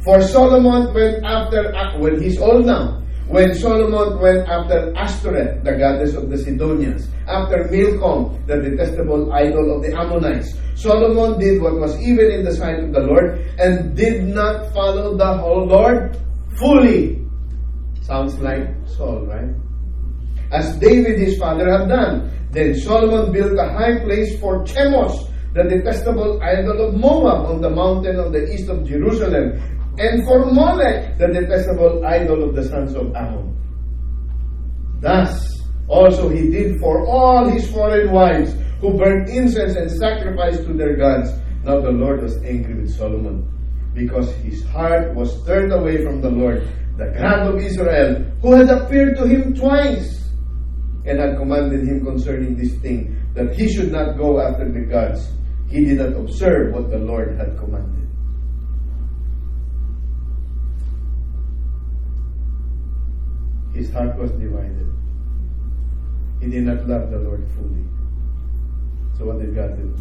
For 0.05 0.23
Solomon 0.23 0.95
went 0.95 1.25
after, 1.25 1.73
when 1.99 2.23
he's 2.23 2.41
old 2.41 2.65
now, 2.67 3.03
when 3.29 3.55
Solomon 3.55 4.21
went 4.21 4.49
after 4.49 4.95
Ashtoreth, 4.97 5.65
the 5.65 5.75
goddess 5.77 6.15
of 6.15 6.31
the 6.31 6.39
Sidonians, 6.39 7.09
after 7.27 7.67
Milcom, 7.69 8.47
the 8.47 8.57
detestable 8.63 9.33
idol 9.33 9.77
of 9.77 9.83
the 9.83 9.93
Ammonites, 9.99 10.55
Solomon 10.77 11.39
did 11.41 11.61
what 11.61 11.75
was 11.75 12.01
even 12.01 12.31
in 12.31 12.45
the 12.45 12.55
sight 12.55 12.79
of 12.79 12.93
the 12.93 13.01
Lord 13.01 13.41
and 13.59 13.97
did 13.97 14.23
not 14.25 14.73
follow 14.73 15.17
the 15.17 15.39
whole 15.39 15.67
Lord 15.67 16.17
fully. 16.57 17.27
Sounds 18.03 18.39
like 18.39 18.69
Saul, 18.87 19.27
right? 19.27 19.51
As 20.53 20.77
David 20.79 21.19
his 21.19 21.39
father 21.39 21.67
had 21.67 21.89
done. 21.89 22.31
Then 22.50 22.75
Solomon 22.75 23.33
built 23.33 23.59
a 23.59 23.69
high 23.69 23.99
place 24.00 24.38
for 24.41 24.65
Chemos, 24.65 25.31
the 25.55 25.65
detestable 25.65 26.41
idol 26.43 26.88
of 26.88 26.95
Moab, 26.95 27.47
on 27.47 27.61
the 27.61 27.71
mountain 27.71 28.21
on 28.21 28.33
the 28.33 28.45
east 28.53 28.69
of 28.69 28.87
Jerusalem, 28.87 29.59
and 29.99 30.25
for 30.25 30.47
Molech, 30.53 31.19
the 31.19 31.29
detestable 31.29 32.05
idol 32.05 32.45
of 32.45 32.55
the 32.55 32.65
sons 32.65 32.95
of 32.95 33.15
Ammon. 33.15 33.57
Thus 35.00 35.47
also 35.88 36.29
he 36.29 36.50
did 36.50 36.79
for 36.81 37.07
all 37.07 37.49
his 37.49 37.71
foreign 37.71 38.11
wives 38.12 38.55
who 38.81 38.97
burned 38.99 39.29
incense 39.29 39.76
and 39.76 39.91
sacrificed 39.91 40.65
to 40.65 40.73
their 40.73 40.97
gods. 40.97 41.31
Now 41.65 41.81
the 41.81 41.91
Lord 41.91 42.23
was 42.23 42.37
angry 42.45 42.75
with 42.75 42.95
Solomon 42.95 43.49
because 43.95 44.33
his 44.37 44.65
heart 44.67 45.15
was 45.15 45.45
turned 45.47 45.73
away 45.73 46.05
from 46.05 46.21
the 46.21 46.31
Lord, 46.31 46.69
the 46.97 47.07
God 47.19 47.55
of 47.55 47.61
Israel, 47.61 48.25
who 48.43 48.53
had 48.53 48.69
appeared 48.69 49.17
to 49.17 49.26
him 49.26 49.55
twice 49.55 50.25
and 51.07 51.21
had 51.21 51.39
commanded 51.39 51.87
him 51.87 52.05
concerning 52.05 52.57
this 52.57 52.75
thing, 52.83 53.17
that 53.35 53.55
he 53.55 53.73
should 53.73 53.93
not 53.93 54.19
go 54.19 54.41
after 54.41 54.71
the 54.71 54.81
gods. 54.81 55.31
He 55.71 55.85
did 55.85 55.99
not 55.99 56.19
observe 56.19 56.75
what 56.75 56.91
the 56.91 56.99
Lord 56.99 57.39
had 57.39 57.57
commanded. 57.59 58.09
His 63.73 63.93
heart 63.93 64.17
was 64.19 64.31
divided. 64.33 64.91
He 66.41 66.49
did 66.51 66.65
not 66.65 66.89
love 66.89 67.11
the 67.11 67.19
Lord 67.19 67.47
fully. 67.55 67.85
So 69.17 69.27
what 69.27 69.39
did 69.39 69.55
God 69.55 69.77
do? 69.77 69.95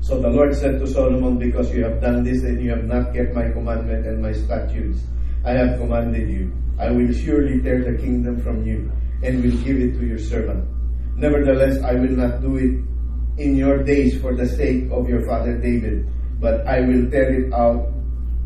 So 0.00 0.20
the 0.20 0.28
Lord 0.28 0.54
said 0.56 0.78
to 0.80 0.86
Solomon, 0.86 1.38
Because 1.38 1.72
you 1.72 1.84
have 1.84 2.00
done 2.00 2.24
this 2.24 2.42
and 2.42 2.60
you 2.62 2.70
have 2.70 2.84
not 2.84 3.14
kept 3.14 3.34
my 3.34 3.50
commandment 3.50 4.06
and 4.06 4.20
my 4.20 4.32
statutes, 4.32 5.00
I 5.44 5.52
have 5.52 5.78
commanded 5.78 6.28
you. 6.28 6.52
I 6.78 6.90
will 6.90 7.12
surely 7.12 7.60
tear 7.62 7.84
the 7.84 7.98
kingdom 7.98 8.40
from 8.40 8.64
you 8.66 8.90
and 9.22 9.42
will 9.42 9.56
give 9.62 9.76
it 9.76 9.98
to 9.98 10.06
your 10.06 10.18
servant. 10.18 10.66
Nevertheless, 11.16 11.82
I 11.82 11.94
will 11.94 12.16
not 12.16 12.40
do 12.40 12.56
it 12.56 12.80
in 13.40 13.56
your 13.56 13.82
days 13.82 14.20
for 14.20 14.34
the 14.34 14.46
sake 14.46 14.90
of 14.90 15.08
your 15.08 15.26
father 15.26 15.58
David, 15.58 16.08
but 16.40 16.66
I 16.66 16.80
will 16.80 17.10
tear 17.10 17.28
it 17.32 17.52
out 17.52 17.88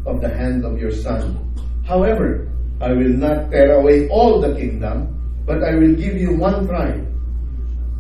of 0.06 0.20
the 0.20 0.28
hand 0.28 0.64
of 0.64 0.78
your 0.78 0.90
son. 0.90 1.38
However, 1.86 2.50
I 2.80 2.92
will 2.92 3.14
not 3.14 3.50
tear 3.50 3.78
away 3.78 4.08
all 4.08 4.40
the 4.40 4.54
kingdom, 4.54 5.14
but 5.46 5.62
I 5.62 5.74
will 5.76 5.94
give 5.94 6.16
you 6.16 6.36
one 6.36 6.66
tribe 6.66 7.06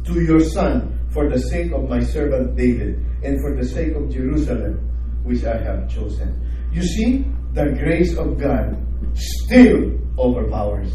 to 0.06 0.20
your 0.20 0.40
son 0.40 0.98
for 1.10 1.30
the 1.30 1.38
sake 1.38 1.72
of 1.72 1.88
my 1.88 2.00
servant 2.02 2.56
David 2.56 2.98
and 3.22 3.40
for 3.40 3.54
the 3.54 3.64
sake 3.64 3.94
of 3.94 4.10
Jerusalem, 4.10 4.82
which 5.22 5.44
I 5.44 5.56
have 5.62 5.88
chosen. 5.88 6.34
You 6.72 6.82
see, 6.82 7.24
the 7.52 7.70
grace 7.78 8.16
of 8.18 8.38
God 8.38 8.76
still 9.14 9.94
overpowers, 10.18 10.92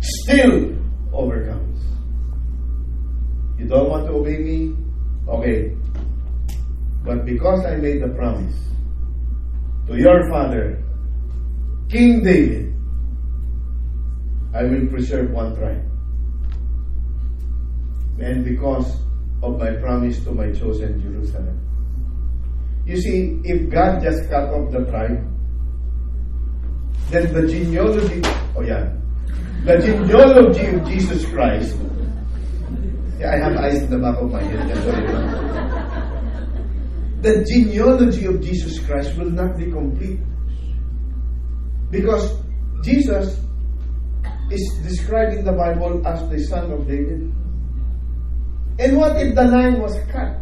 still 0.00 0.72
overcomes. 1.18 1.82
You 3.58 3.66
don't 3.66 3.90
want 3.90 4.06
to 4.06 4.12
obey 4.12 4.38
me? 4.38 4.76
Okay. 5.26 5.74
But 7.04 7.26
because 7.26 7.66
I 7.66 7.74
made 7.76 8.02
the 8.02 8.08
promise 8.14 8.54
to 9.88 9.98
your 9.98 10.30
father, 10.30 10.82
King 11.90 12.22
David, 12.22 12.72
I 14.54 14.62
will 14.62 14.86
preserve 14.86 15.30
one 15.30 15.56
tribe. 15.56 15.84
And 18.20 18.44
because 18.44 19.00
of 19.42 19.58
my 19.58 19.72
promise 19.76 20.22
to 20.24 20.32
my 20.32 20.52
chosen 20.52 21.00
Jerusalem. 21.00 21.58
You 22.86 22.96
see, 22.96 23.40
if 23.44 23.70
God 23.70 24.02
just 24.02 24.28
cut 24.30 24.50
off 24.50 24.72
the 24.72 24.84
tribe, 24.86 25.22
then 27.10 27.32
the 27.32 27.46
genealogy, 27.46 28.22
oh 28.56 28.62
yeah, 28.62 28.90
the 29.64 29.78
genealogy 29.78 30.66
of 30.66 30.86
Jesus 30.86 31.24
Christ, 31.26 31.76
yeah, 33.18 33.32
I 33.32 33.36
have 33.36 33.56
eyes 33.56 33.82
in 33.82 33.90
the 33.90 33.98
back 33.98 34.16
of 34.18 34.30
my 34.30 34.42
head. 34.42 34.68
the 37.22 37.44
genealogy 37.44 38.26
of 38.26 38.40
Jesus 38.40 38.78
Christ 38.86 39.16
will 39.18 39.30
not 39.30 39.56
be 39.56 39.70
complete. 39.70 40.20
Because 41.90 42.38
Jesus 42.82 43.40
is 44.50 44.80
described 44.82 45.34
in 45.34 45.44
the 45.44 45.52
Bible 45.52 46.06
as 46.06 46.28
the 46.30 46.38
son 46.44 46.70
of 46.72 46.86
David. 46.86 47.32
And 48.78 48.96
what 48.96 49.16
if 49.16 49.34
the 49.34 49.44
line 49.44 49.80
was 49.80 49.98
cut? 50.12 50.38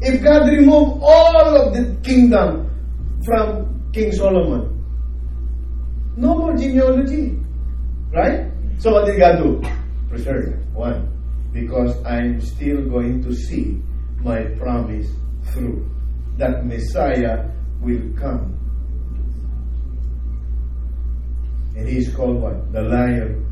If 0.00 0.22
God 0.22 0.48
removed 0.48 1.02
all 1.02 1.36
of 1.36 1.74
the 1.74 1.96
kingdom 2.02 2.70
from 3.24 3.90
King 3.92 4.12
Solomon, 4.12 4.73
no 6.16 6.38
more 6.38 6.56
genealogy. 6.56 7.38
Right? 8.12 8.50
So 8.78 8.92
what 8.92 9.06
did 9.06 9.18
God 9.18 9.38
do? 9.38 9.62
Preserve. 10.08 10.54
One. 10.74 11.10
Because 11.52 11.94
I'm 12.04 12.40
still 12.40 12.88
going 12.88 13.22
to 13.22 13.34
see 13.34 13.82
my 14.22 14.44
promise 14.58 15.08
through. 15.52 15.88
That 16.38 16.66
Messiah 16.66 17.48
will 17.80 18.02
come. 18.18 18.58
And 21.76 21.88
he 21.88 21.98
is 21.98 22.14
called 22.14 22.40
what? 22.40 22.72
The 22.72 22.82
Lion 22.82 23.46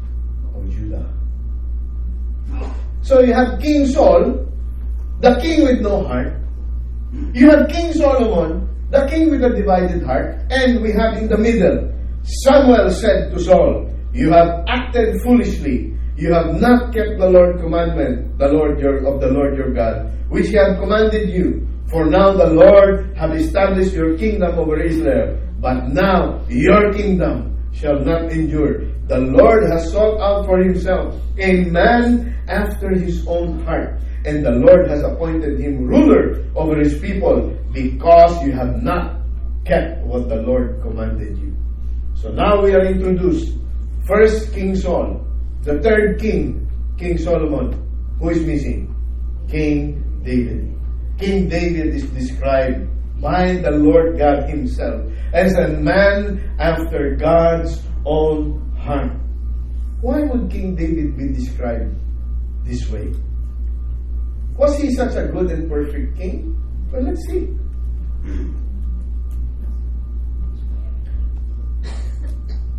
of 0.55 0.71
Judah. 0.71 1.07
So 3.03 3.21
you 3.21 3.35
have 3.35 3.61
King 3.61 3.87
Saul, 3.87 4.47
the 5.21 5.39
king 5.41 5.65
with 5.65 5.81
no 5.81 6.05
heart. 6.05 6.35
You 7.35 7.51
have 7.51 7.69
King 7.69 7.93
Solomon, 7.93 8.69
the 8.91 9.07
king 9.07 9.31
with 9.31 9.43
a 9.45 9.51
divided 9.51 10.03
heart. 10.05 10.37
And 10.51 10.81
we 10.83 10.93
have 10.93 11.19
in 11.19 11.29
the 11.29 11.37
middle, 11.37 11.92
Samuel 12.23 12.91
said 12.91 13.33
to 13.33 13.41
Saul, 13.41 13.91
You 14.13 14.31
have 14.31 14.65
acted 14.69 15.21
foolishly. 15.23 15.97
You 16.17 16.33
have 16.33 16.61
not 16.61 16.93
kept 16.95 17.19
the 17.19 17.29
Lord's 17.29 17.61
commandment, 17.61 18.39
the 18.39 18.49
Lord 18.49 18.79
your, 18.79 18.99
of 19.07 19.21
the 19.21 19.29
Lord 19.29 19.57
your 19.57 19.73
God, 19.73 20.13
which 20.29 20.49
he 20.49 20.55
had 20.55 20.79
commanded 20.79 21.31
you. 21.31 21.67
For 21.89 22.07
now 22.07 22.33
the 22.33 22.47
Lord 22.47 23.17
have 23.17 23.33
established 23.33 23.93
your 23.93 24.17
kingdom 24.17 24.59
over 24.59 24.81
Israel. 24.81 25.39
But 25.59 25.89
now 25.89 26.45
your 26.49 26.93
kingdom 26.93 27.59
shall 27.73 27.99
not 28.01 28.31
endure. 28.31 28.87
The 29.09 29.19
Lord 29.19 29.65
has 29.71 29.91
sought 29.91 30.21
out 30.21 30.47
for 30.47 30.59
himself 30.59 31.15
a 31.39 31.65
man 31.65 32.37
after 32.49 32.91
his 32.91 33.27
own 33.27 33.65
heart. 33.65 34.01
And 34.25 34.45
the 34.47 34.53
Lord 34.53 34.89
has 34.89 35.03
appointed 35.03 35.59
him 35.59 35.85
ruler 35.87 36.45
over 36.55 36.79
his 36.79 36.99
people 37.01 37.51
because 37.73 38.41
you 38.45 38.53
have 38.53 38.83
not 38.83 39.21
kept 39.65 40.07
what 40.07 40.29
the 40.29 40.37
Lord 40.37 40.81
commanded 40.83 41.37
you. 41.39 41.57
So 42.15 42.31
now 42.31 42.63
we 42.63 42.75
are 42.75 42.85
introduced. 42.85 43.59
First, 44.07 44.53
King 44.53 44.77
Saul. 44.77 45.27
The 45.63 45.81
third 45.81 46.21
king, 46.21 46.71
King 46.99 47.19
Solomon. 47.19 47.79
Who 48.19 48.31
is 48.31 48.45
missing? 48.45 48.95
King 49.49 50.03
David. 50.25 50.75
King 51.19 51.49
David 51.49 51.95
is 51.95 52.09
described 52.11 52.89
by 53.21 53.57
the 53.57 53.71
Lord 53.71 54.19
God 54.19 54.49
Himself 54.49 55.03
as 55.33 55.55
a 55.55 55.69
man 55.69 56.57
after 56.59 57.17
God's 57.17 57.81
own 58.05 58.75
heart. 58.77 59.13
Why 60.01 60.23
would 60.23 60.51
King 60.51 60.75
David 60.75 61.17
be 61.17 61.29
described 61.33 61.95
this 62.65 62.89
way? 62.91 63.13
Was 64.57 64.77
he 64.79 64.93
such 64.93 65.15
a 65.15 65.29
good 65.29 65.51
and 65.51 65.71
perfect 65.71 66.19
king? 66.19 66.59
Well, 66.93 67.03
let's 67.03 67.25
see. 67.27 67.49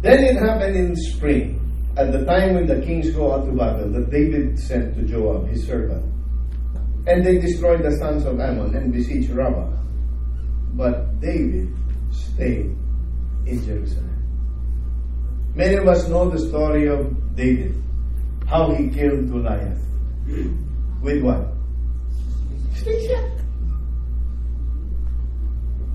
Then 0.04 0.20
it 0.26 0.36
happened 0.36 0.76
in 0.76 0.96
spring, 0.98 1.64
at 1.96 2.12
the 2.12 2.26
time 2.26 2.56
when 2.56 2.68
the 2.68 2.82
kings 2.82 3.10
go 3.12 3.32
out 3.32 3.46
to 3.46 3.54
battle, 3.54 3.90
that 3.94 4.12
David 4.12 4.60
sent 4.60 4.96
to 4.96 5.04
Joab, 5.04 5.48
his 5.48 5.66
servant. 5.66 6.04
And 7.08 7.26
they 7.26 7.38
destroyed 7.38 7.84
the 7.84 7.96
sons 7.98 8.26
of 8.26 8.38
Ammon 8.38 8.76
and 8.76 8.92
besieged 8.92 9.30
Rabbah. 9.30 9.72
But 10.74 11.22
David 11.22 11.74
stayed 12.12 12.76
in 13.46 13.64
Jerusalem. 13.66 14.10
Many 15.56 15.76
of 15.76 15.88
us 15.88 16.10
know 16.10 16.30
the 16.30 16.40
story 16.50 16.90
of 16.90 17.36
David, 17.38 17.82
how 18.46 18.76
he 18.76 18.90
killed 18.90 19.30
Goliath. 19.32 19.80
With 21.02 21.24
what? 21.24 21.48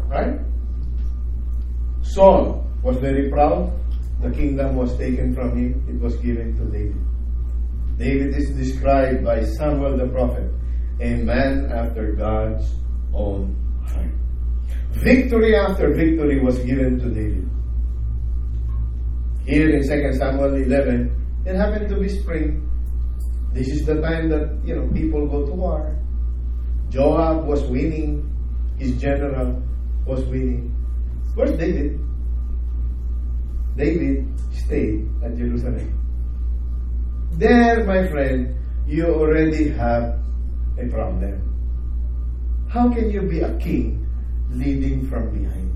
Right? 0.06 0.40
Saul 2.00 2.64
was 2.82 2.96
very 2.96 3.28
proud. 3.30 3.70
The 4.20 4.30
kingdom 4.30 4.76
was 4.76 4.96
taken 4.98 5.34
from 5.34 5.56
him. 5.56 5.86
It 5.88 6.00
was 6.00 6.16
given 6.16 6.56
to 6.56 6.64
David. 6.66 6.98
David 7.98 8.36
is 8.36 8.50
described 8.50 9.24
by 9.24 9.44
Samuel 9.44 9.96
the 9.96 10.06
prophet, 10.08 10.50
a 11.00 11.16
man 11.16 11.70
after 11.72 12.12
God's 12.12 12.74
own 13.14 13.54
heart. 13.86 14.10
Victory 15.02 15.54
after 15.54 15.94
victory 15.94 16.40
was 16.40 16.58
given 16.60 16.98
to 16.98 17.08
David. 17.10 17.48
Here 19.46 19.70
in 19.70 19.82
2 19.82 20.18
Samuel 20.18 20.54
11, 20.54 21.44
it 21.46 21.54
happened 21.56 21.88
to 21.88 21.98
be 21.98 22.08
spring. 22.08 22.68
This 23.52 23.68
is 23.68 23.86
the 23.86 24.00
time 24.00 24.28
that, 24.30 24.60
you 24.64 24.76
know, 24.76 24.88
people 24.92 25.26
go 25.26 25.46
to 25.46 25.52
war. 25.52 25.96
Joab 26.90 27.46
was 27.46 27.62
winning. 27.64 28.24
His 28.78 29.00
general 29.00 29.62
was 30.06 30.24
winning. 30.26 30.74
Where's 31.34 31.56
David? 31.58 31.98
David 33.78 34.26
stayed 34.50 35.06
at 35.22 35.38
Jerusalem. 35.38 35.94
there, 37.38 37.84
my 37.86 38.08
friend, 38.10 38.58
you 38.84 39.06
already 39.06 39.68
have 39.70 40.18
a 40.76 40.86
problem. 40.90 41.38
How 42.68 42.90
can 42.90 43.10
you 43.10 43.22
be 43.22 43.38
a 43.40 43.56
king 43.58 44.02
leading 44.50 45.06
from 45.08 45.30
behind? 45.30 45.70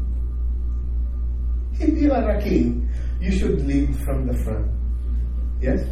If 1.78 1.94
you 2.02 2.10
are 2.12 2.28
a 2.30 2.42
king, 2.42 2.90
you 3.20 3.30
should 3.30 3.64
lead 3.64 3.94
from 4.04 4.26
the 4.26 4.34
front. 4.42 4.66
Yes? 5.60 5.86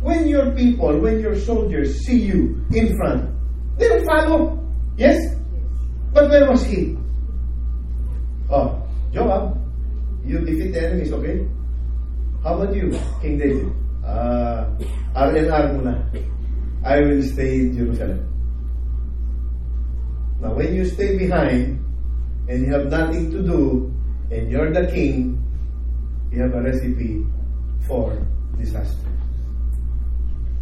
When 0.00 0.26
your 0.26 0.52
people, 0.56 0.98
when 0.98 1.20
your 1.20 1.36
soldiers 1.36 2.00
see 2.06 2.24
you 2.24 2.64
in 2.72 2.96
front, 2.96 3.28
they 3.76 3.90
will 3.90 4.04
follow. 4.08 4.64
Yes? 4.96 5.20
But 6.14 6.30
where 6.30 6.48
was 6.48 6.64
he? 6.64 6.96
Oh, 8.48 8.80
Joab, 9.12 9.65
you 10.26 10.40
defeat 10.40 10.72
the 10.72 10.86
enemies, 10.86 11.12
okay? 11.12 11.46
How 12.42 12.58
about 12.58 12.74
you, 12.74 12.90
King 13.22 13.38
David? 13.38 13.72
Uh, 14.04 14.66
R&R 15.14 15.64
muna. 15.74 15.94
I 16.84 17.00
will 17.00 17.22
stay 17.22 17.66
in 17.66 17.76
Jerusalem. 17.76 18.22
Now, 20.40 20.54
when 20.54 20.74
you 20.74 20.84
stay 20.84 21.16
behind 21.16 21.82
and 22.48 22.66
you 22.66 22.72
have 22.72 22.86
nothing 22.86 23.30
to 23.30 23.42
do 23.42 23.92
and 24.30 24.50
you're 24.50 24.72
the 24.72 24.86
king, 24.92 25.42
you 26.30 26.42
have 26.42 26.54
a 26.54 26.62
recipe 26.62 27.24
for 27.88 28.18
disaster. 28.58 29.10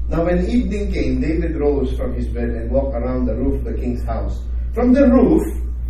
Now, 0.08 0.24
when 0.24 0.46
evening 0.46 0.92
came, 0.92 1.20
David 1.20 1.56
rose 1.56 1.96
from 1.96 2.14
his 2.14 2.28
bed 2.28 2.50
and 2.50 2.70
walked 2.70 2.94
around 2.94 3.26
the 3.26 3.34
roof 3.34 3.60
of 3.60 3.64
the 3.64 3.80
king's 3.80 4.04
house. 4.04 4.40
From 4.72 4.92
the 4.92 5.08
roof, 5.08 5.42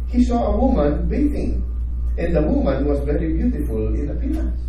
he 0.09 0.23
saw 0.25 0.55
a 0.55 0.57
woman 0.57 1.09
bathing, 1.09 1.63
and 2.17 2.35
the 2.35 2.43
woman 2.43 2.87
was 2.87 3.01
very 3.01 3.33
beautiful 3.33 3.89
in 3.95 4.11
appearance. 4.11 4.61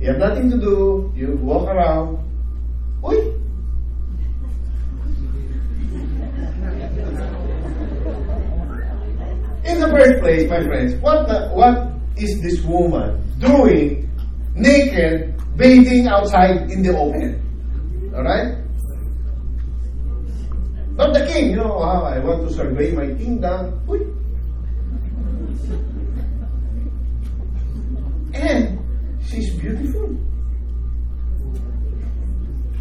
You 0.00 0.08
have 0.08 0.18
nothing 0.18 0.50
to 0.50 0.56
do. 0.56 1.12
You 1.14 1.36
walk 1.42 1.68
around. 1.68 2.18
Uy! 3.02 3.36
In 9.64 9.80
the 9.80 9.88
first 9.88 10.20
place, 10.20 10.48
my 10.48 10.62
friends, 10.64 10.94
what 11.02 11.28
the, 11.28 11.50
what 11.52 11.92
is 12.16 12.40
this 12.40 12.62
woman 12.64 13.20
doing 13.38 14.08
naked, 14.54 15.34
bathing 15.56 16.06
outside 16.06 16.70
in 16.70 16.82
the 16.82 16.96
open? 16.96 17.36
Alright? 18.14 18.56
Not 20.96 21.14
the 21.14 21.26
king, 21.26 21.50
you 21.50 21.56
know, 21.56 21.76
wow, 21.76 22.04
I 22.04 22.18
want 22.20 22.48
to 22.48 22.54
survey 22.54 22.92
my 22.92 23.06
kingdom. 23.16 23.80
Uy! 23.86 24.19
And 28.40 28.80
she's 29.26 29.52
beautiful. 29.54 30.16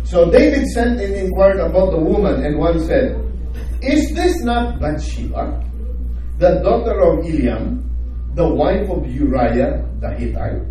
So 0.04 0.32
David 0.32 0.66
sent 0.74 1.00
and 1.00 1.14
inquired 1.14 1.60
about 1.60 1.92
the 1.92 2.00
woman, 2.00 2.44
and 2.44 2.58
one 2.58 2.80
said, 2.86 3.14
Is 3.84 4.12
this 4.16 4.42
not 4.42 4.80
Bathsheba, 4.80 5.62
the 6.40 6.62
daughter 6.64 6.98
of 7.02 7.26
Eliam, 7.26 7.84
the 8.36 8.48
wife 8.48 8.90
of 8.90 9.06
Uriah 9.06 9.86
the 10.00 10.10
Hittite? 10.18 10.64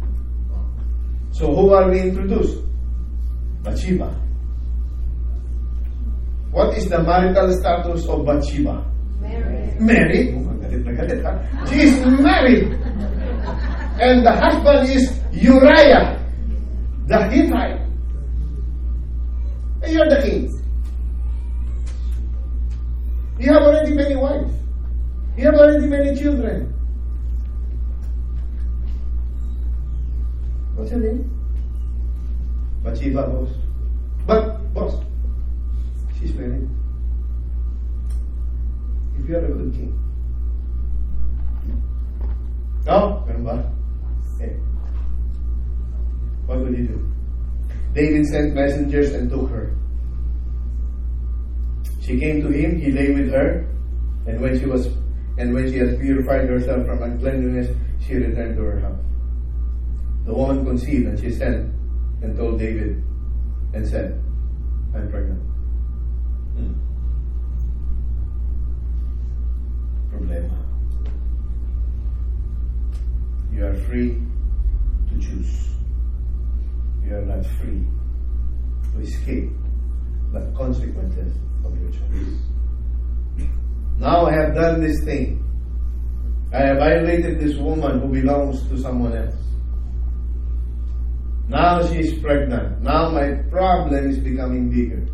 So 1.30 1.54
who 1.54 1.70
are 1.72 1.88
we 1.90 2.00
introduced? 2.00 2.58
Bathsheba. 3.62 4.10
What 6.50 6.76
is 6.76 6.88
the 6.88 7.02
marital 7.02 7.52
status 7.60 8.08
of 8.08 8.24
Bathsheba? 8.24 8.82
Married. 9.20 9.80
Married. 9.80 10.34
Oh, 10.34 10.50
galit 10.58 10.82
na 10.82 10.92
galit, 10.98 11.20
ha? 11.22 11.32
She 11.70 11.82
is 11.86 11.94
married. 12.18 12.74
And 14.00 14.24
the 14.24 14.30
husband 14.30 14.88
is 14.88 15.20
Uriah, 15.32 16.24
the 17.06 17.18
Hittite. 17.28 17.80
And 19.82 19.92
you're 19.92 20.08
the 20.08 20.22
king. 20.22 20.54
You 23.40 23.52
have 23.52 23.62
already 23.62 23.94
many 23.94 24.16
wives. 24.16 24.52
You 25.36 25.46
have 25.46 25.54
already 25.54 25.86
many 25.86 26.16
children. 26.16 26.74
What's 30.74 30.90
your 30.90 31.00
name? 31.00 31.30
Bathsheba. 32.84 33.46
But, 34.26 34.67
David 47.98 48.26
sent 48.26 48.54
messengers 48.54 49.12
and 49.12 49.28
took 49.28 49.50
her. 49.50 49.74
She 52.00 52.20
came 52.20 52.40
to 52.42 52.48
him, 52.48 52.80
he 52.80 52.92
lay 52.92 53.10
with 53.12 53.32
her, 53.32 53.66
and 54.28 54.40
when 54.40 54.56
she 54.56 54.66
was 54.66 54.86
and 55.36 55.52
when 55.52 55.70
she 55.70 55.78
had 55.78 55.98
purified 55.98 56.48
herself 56.48 56.86
from 56.86 57.02
uncleanness, 57.02 57.74
she 58.06 58.14
returned 58.14 58.56
to 58.56 58.62
her 58.62 58.78
house. 58.80 59.02
The 60.26 60.34
woman 60.34 60.64
conceived, 60.64 61.06
and 61.06 61.18
she 61.18 61.30
sent 61.30 61.74
and 62.22 62.36
told 62.36 62.60
David 62.60 63.02
and 63.74 63.86
said, 63.86 64.22
I'm 64.94 65.10
pregnant. 65.10 65.42
Hmm. 66.54 66.74
Problema. 70.12 70.56
You 73.52 73.66
are 73.66 73.74
free 73.74 74.22
to 75.10 75.18
choose. 75.20 75.77
You 77.08 77.16
are 77.16 77.24
not 77.24 77.46
free 77.58 77.86
to 78.92 79.00
escape 79.00 79.50
the 80.34 80.40
consequences 80.54 81.34
of 81.64 81.72
your 81.80 81.90
choice. 81.90 83.48
Now 83.96 84.26
I 84.26 84.32
have 84.32 84.54
done 84.54 84.82
this 84.82 85.02
thing. 85.04 85.42
I 86.52 86.58
have 86.66 86.76
violated 86.76 87.40
this 87.40 87.56
woman 87.56 88.00
who 88.00 88.08
belongs 88.08 88.60
to 88.68 88.78
someone 88.78 89.16
else. 89.16 89.34
Now 91.48 91.82
she 91.86 92.00
is 92.00 92.18
pregnant. 92.20 92.82
Now 92.82 93.08
my 93.08 93.32
problem 93.50 94.10
is 94.10 94.18
becoming 94.18 94.68
bigger. 94.68 95.08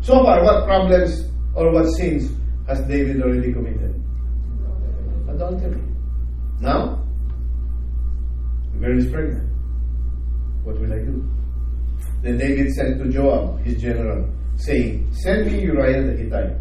So 0.00 0.24
far, 0.24 0.42
what 0.42 0.64
problems 0.64 1.30
or 1.54 1.72
what 1.72 1.86
sins 1.92 2.28
has 2.66 2.80
David 2.88 3.22
already 3.22 3.52
committed? 3.52 3.94
Adultery. 5.28 5.80
Now, 6.60 7.06
the 8.72 8.78
girl 8.80 8.98
is 8.98 9.06
pregnant. 9.06 9.55
What 10.66 10.80
will 10.80 10.92
I 10.92 10.98
do? 10.98 11.22
Then 12.22 12.38
David 12.38 12.72
sent 12.74 12.98
to 12.98 13.08
Joab, 13.08 13.64
his 13.64 13.80
general, 13.80 14.28
saying, 14.56 15.06
Send 15.12 15.46
me 15.46 15.62
Uriah 15.62 16.02
the 16.02 16.16
Hittite. 16.16 16.56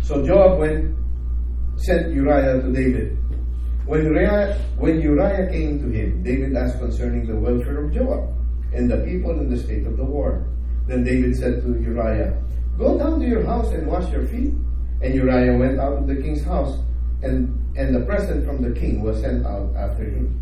So 0.00 0.26
Joab 0.26 0.58
went, 0.58 0.96
sent 1.76 2.12
Uriah 2.12 2.60
to 2.62 2.72
David. 2.72 3.16
When 3.86 4.06
Uriah, 4.06 4.58
when 4.76 5.00
Uriah 5.00 5.48
came 5.52 5.78
to 5.78 5.88
him, 5.96 6.24
David 6.24 6.56
asked 6.56 6.80
concerning 6.80 7.28
the 7.28 7.36
welfare 7.36 7.86
of 7.86 7.94
Joab 7.94 8.34
and 8.74 8.90
the 8.90 8.98
people 9.06 9.38
in 9.38 9.48
the 9.48 9.56
state 9.56 9.86
of 9.86 9.96
the 9.96 10.04
war. 10.04 10.44
Then 10.88 11.04
David 11.04 11.36
said 11.36 11.62
to 11.62 11.80
Uriah, 11.80 12.42
Go 12.76 12.98
down 12.98 13.20
to 13.20 13.26
your 13.26 13.46
house 13.46 13.70
and 13.70 13.86
wash 13.86 14.10
your 14.10 14.26
feet. 14.26 14.52
And 15.00 15.14
Uriah 15.14 15.56
went 15.56 15.78
out 15.78 15.98
of 15.98 16.08
the 16.08 16.16
king's 16.16 16.42
house, 16.42 16.76
and, 17.22 17.54
and 17.76 17.94
the 17.94 18.04
present 18.04 18.44
from 18.44 18.62
the 18.62 18.74
king 18.74 19.00
was 19.00 19.20
sent 19.20 19.46
out 19.46 19.70
after 19.76 20.02
him. 20.02 20.41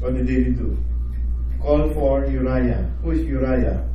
What 0.00 0.14
did 0.14 0.26
David 0.26 0.56
do? 0.56 0.76
Call 1.60 1.92
for 1.92 2.24
Uriah. 2.24 2.90
Who 3.02 3.10
is 3.10 3.20
Uriah? 3.22 3.86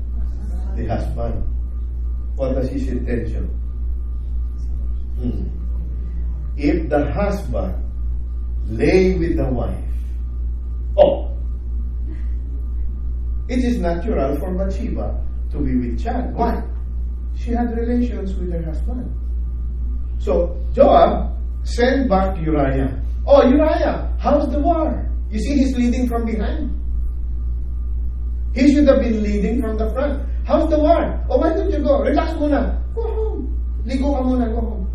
The 0.75 0.85
husband. 0.85 1.43
What 2.35 2.55
was 2.55 2.69
his 2.69 2.87
intention? 2.87 3.47
Hmm. 5.17 5.49
If 6.57 6.89
the 6.89 7.11
husband 7.11 7.73
lay 8.67 9.15
with 9.17 9.37
the 9.37 9.45
wife, 9.45 9.77
oh, 10.97 11.31
it 13.49 13.63
is 13.63 13.79
natural 13.79 14.37
for 14.37 14.53
Bathsheba 14.53 15.19
to 15.51 15.57
be 15.57 15.75
with 15.75 16.03
child. 16.03 16.33
Why? 16.35 16.61
She 17.35 17.51
had 17.51 17.75
relations 17.75 18.35
with 18.35 18.51
her 18.53 18.61
husband. 18.61 19.11
So 20.19 20.55
Joab 20.73 21.35
sent 21.63 22.09
back 22.09 22.37
Uriah. 22.41 23.01
Oh, 23.25 23.47
Uriah, 23.47 24.13
how's 24.19 24.51
the 24.51 24.59
war? 24.59 25.09
You 25.35 25.41
see, 25.41 25.55
he's 25.57 25.75
leading 25.75 26.07
from 26.07 26.23
behind. 26.23 26.71
He 28.55 28.71
should 28.71 28.87
have 28.87 29.01
been 29.01 29.21
leading 29.21 29.59
from 29.59 29.75
the 29.75 29.91
front. 29.91 30.23
How's 30.47 30.69
the 30.69 30.79
war? 30.79 31.25
Oh, 31.29 31.35
why 31.35 31.51
don't 31.51 31.69
you 31.69 31.83
go? 31.83 31.99
Relax 31.99 32.31
muna. 32.39 32.79
Go 32.95 33.01
home. 33.03 33.83
Ligo 33.83 34.15
ka 34.15 34.23
muna, 34.23 34.47
go 34.47 34.61
home. 34.63 34.87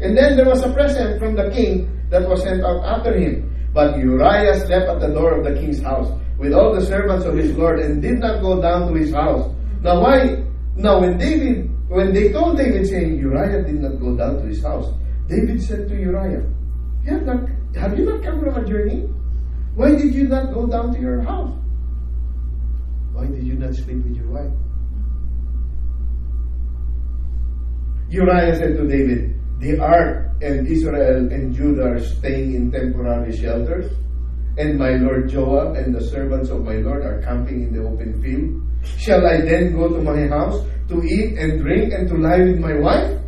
And 0.00 0.16
then 0.16 0.38
there 0.38 0.48
was 0.48 0.64
a 0.64 0.72
present 0.72 1.20
from 1.20 1.36
the 1.36 1.50
king 1.50 1.84
that 2.08 2.26
was 2.26 2.40
sent 2.40 2.64
out 2.64 2.80
after 2.80 3.12
him. 3.12 3.44
But 3.74 3.98
Uriah 3.98 4.56
slept 4.64 4.88
at 4.88 5.00
the 5.00 5.12
door 5.12 5.36
of 5.36 5.44
the 5.44 5.52
king's 5.60 5.82
house 5.82 6.08
with 6.38 6.54
all 6.54 6.72
the 6.72 6.80
servants 6.80 7.26
of 7.26 7.36
his 7.36 7.52
lord 7.58 7.78
and 7.78 8.00
did 8.00 8.20
not 8.20 8.40
go 8.40 8.56
down 8.62 8.88
to 8.88 8.94
his 8.98 9.12
house. 9.12 9.52
Now 9.82 10.00
why? 10.00 10.48
Now 10.76 10.98
when 10.98 11.18
David, 11.18 11.68
when 11.92 12.14
they 12.14 12.32
told 12.32 12.56
David 12.56 12.88
saying 12.88 13.18
Uriah 13.18 13.68
did 13.68 13.84
not 13.84 14.00
go 14.00 14.16
down 14.16 14.40
to 14.40 14.48
his 14.48 14.64
house, 14.64 14.88
David 15.28 15.60
said 15.60 15.90
to 15.90 15.94
Uriah, 15.94 16.40
you 17.04 17.12
have, 17.12 17.26
not, 17.28 17.59
have 17.76 17.98
you 17.98 18.04
not 18.04 18.22
come 18.22 18.40
from 18.40 18.56
a 18.56 18.66
journey? 18.66 19.08
Why 19.74 19.94
did 19.94 20.14
you 20.14 20.28
not 20.28 20.52
go 20.52 20.66
down 20.66 20.92
to 20.94 21.00
your 21.00 21.22
house? 21.22 21.54
Why 23.12 23.26
did 23.26 23.44
you 23.44 23.54
not 23.54 23.74
sleep 23.74 24.02
with 24.04 24.16
your 24.16 24.28
wife? 24.28 24.52
Uriah 28.08 28.56
said 28.56 28.76
to 28.76 28.88
David, 28.88 29.38
The 29.60 29.78
ark 29.78 30.34
and 30.42 30.66
Israel 30.66 31.30
and 31.30 31.54
Judah 31.54 31.94
are 31.94 32.00
staying 32.00 32.54
in 32.54 32.72
temporary 32.72 33.36
shelters, 33.36 33.92
and 34.58 34.78
my 34.78 34.96
lord 34.98 35.28
Joab 35.28 35.76
and 35.76 35.94
the 35.94 36.02
servants 36.02 36.50
of 36.50 36.64
my 36.64 36.76
lord 36.76 37.04
are 37.04 37.22
camping 37.22 37.62
in 37.62 37.72
the 37.72 37.86
open 37.86 38.20
field. 38.20 38.66
Shall 38.98 39.24
I 39.26 39.42
then 39.42 39.76
go 39.76 39.88
to 39.88 40.02
my 40.02 40.26
house 40.26 40.66
to 40.88 41.02
eat 41.04 41.38
and 41.38 41.60
drink 41.60 41.92
and 41.92 42.08
to 42.08 42.16
lie 42.16 42.40
with 42.40 42.58
my 42.58 42.74
wife? 42.74 43.20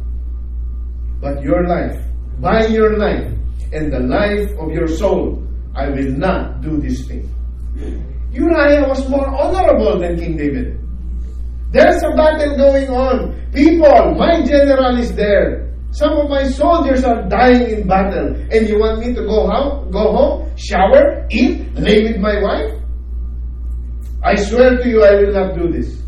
But 1.20 1.42
your 1.42 1.68
life, 1.68 2.02
by 2.40 2.66
your 2.66 2.98
life, 2.98 3.30
and 3.72 3.92
the 3.92 4.00
life 4.00 4.50
of 4.58 4.70
your 4.70 4.86
soul, 4.88 5.42
I 5.74 5.88
will 5.88 6.12
not 6.12 6.60
do 6.60 6.76
this 6.78 7.06
thing. 7.06 7.28
Uriah 8.30 8.88
was 8.88 9.08
more 9.08 9.26
honorable 9.26 9.98
than 9.98 10.18
King 10.18 10.36
David. 10.36 10.78
There's 11.72 12.02
a 12.02 12.12
battle 12.16 12.56
going 12.56 12.88
on. 12.90 13.50
People, 13.52 14.14
my 14.16 14.44
general 14.44 14.96
is 14.98 15.14
there. 15.14 15.72
Some 15.92 16.12
of 16.12 16.28
my 16.28 16.44
soldiers 16.44 17.04
are 17.04 17.28
dying 17.28 17.68
in 17.70 17.88
battle. 17.88 18.36
And 18.50 18.68
you 18.68 18.78
want 18.78 19.00
me 19.00 19.14
to 19.14 19.22
go 19.24 19.46
home, 19.48 19.90
go 19.90 20.12
home, 20.12 20.56
shower, 20.56 21.26
eat, 21.30 21.74
lay 21.74 22.02
with 22.04 22.18
my 22.18 22.40
wife? 22.40 22.80
I 24.24 24.36
swear 24.36 24.76
to 24.76 24.88
you, 24.88 25.02
I 25.02 25.16
will 25.16 25.32
not 25.32 25.56
do 25.56 25.72
this. 25.72 26.00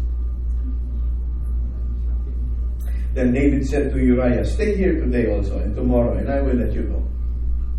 Then 3.15 3.33
David 3.33 3.67
said 3.67 3.93
to 3.93 3.99
Uriah, 3.99 4.45
Stay 4.45 4.77
here 4.77 5.01
today 5.01 5.31
also 5.33 5.59
and 5.59 5.75
tomorrow, 5.75 6.17
and 6.17 6.29
I 6.29 6.41
will 6.43 6.57
let 6.57 6.73
you 6.73 6.83
go. 6.83 7.03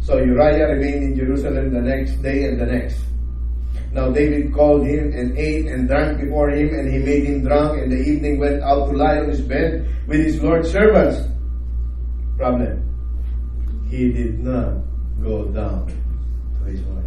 So 0.05 0.19
Uriah 0.19 0.67
remained 0.67 1.03
in 1.03 1.15
Jerusalem 1.17 1.73
the 1.73 1.81
next 1.81 2.21
day 2.21 2.43
and 2.45 2.61
the 2.61 2.67
next. 2.67 3.01
Now 3.91 4.11
David 4.11 4.53
called 4.53 4.85
him 4.85 5.11
and 5.13 5.35
ate 5.35 5.65
and 5.65 5.87
drank 5.87 6.21
before 6.21 6.51
him, 6.51 6.69
and 6.69 6.93
he 6.93 6.99
made 6.99 7.23
him 7.25 7.41
drunk, 7.41 7.81
and 7.81 7.91
the 7.91 7.97
evening 7.97 8.39
went 8.39 8.61
out 8.61 8.85
to 8.91 8.95
lie 8.95 9.17
on 9.17 9.29
his 9.29 9.41
bed 9.41 9.89
with 10.05 10.19
his 10.23 10.39
Lord's 10.43 10.69
servants. 10.71 11.27
Problem. 12.37 12.85
He 13.89 14.11
did 14.11 14.41
not 14.41 14.85
go 15.23 15.45
down 15.45 15.87
to 15.87 16.65
his 16.69 16.81
wife. 16.81 17.03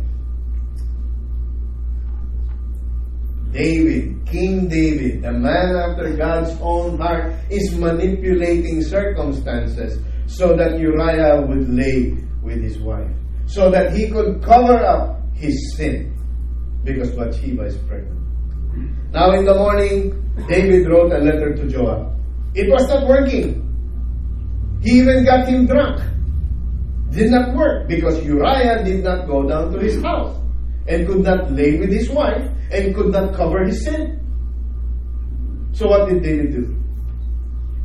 David, 3.52 4.26
King 4.26 4.66
David, 4.66 5.22
the 5.22 5.32
man 5.32 5.76
after 5.76 6.16
God's 6.16 6.50
own 6.60 6.98
heart, 6.98 7.32
is 7.48 7.76
manipulating 7.76 8.82
circumstances 8.82 10.02
so 10.26 10.56
that 10.56 10.80
Uriah 10.80 11.46
would 11.46 11.70
lay 11.70 12.27
with 12.48 12.62
his 12.64 12.78
wife, 12.80 13.12
so 13.46 13.70
that 13.70 13.92
he 13.92 14.08
could 14.08 14.42
cover 14.42 14.80
up 14.80 15.20
his 15.34 15.54
sin 15.76 16.16
because 16.84 17.12
Bathsheba 17.12 17.64
is 17.64 17.76
pregnant. 17.84 18.18
Now 19.12 19.32
in 19.32 19.44
the 19.44 19.54
morning, 19.54 20.16
David 20.48 20.88
wrote 20.88 21.12
a 21.12 21.18
letter 21.18 21.54
to 21.54 21.68
Joab. 21.68 22.16
It 22.54 22.70
was 22.70 22.88
not 22.88 23.06
working. 23.06 23.64
He 24.82 24.98
even 25.00 25.24
got 25.24 25.46
him 25.48 25.66
drunk. 25.66 26.00
Did 27.10 27.30
not 27.30 27.54
work 27.54 27.88
because 27.88 28.22
Uriah 28.24 28.84
did 28.84 29.04
not 29.04 29.26
go 29.26 29.48
down 29.48 29.72
to 29.72 29.78
his 29.78 30.00
house 30.02 30.36
and 30.86 31.06
could 31.06 31.20
not 31.24 31.50
lay 31.52 31.78
with 31.78 31.90
his 31.90 32.08
wife 32.10 32.44
and 32.70 32.94
could 32.94 33.12
not 33.12 33.34
cover 33.34 33.64
his 33.64 33.84
sin. 33.84 34.20
So 35.72 35.88
what 35.88 36.08
did 36.08 36.22
David 36.22 36.52
do? 36.52 36.76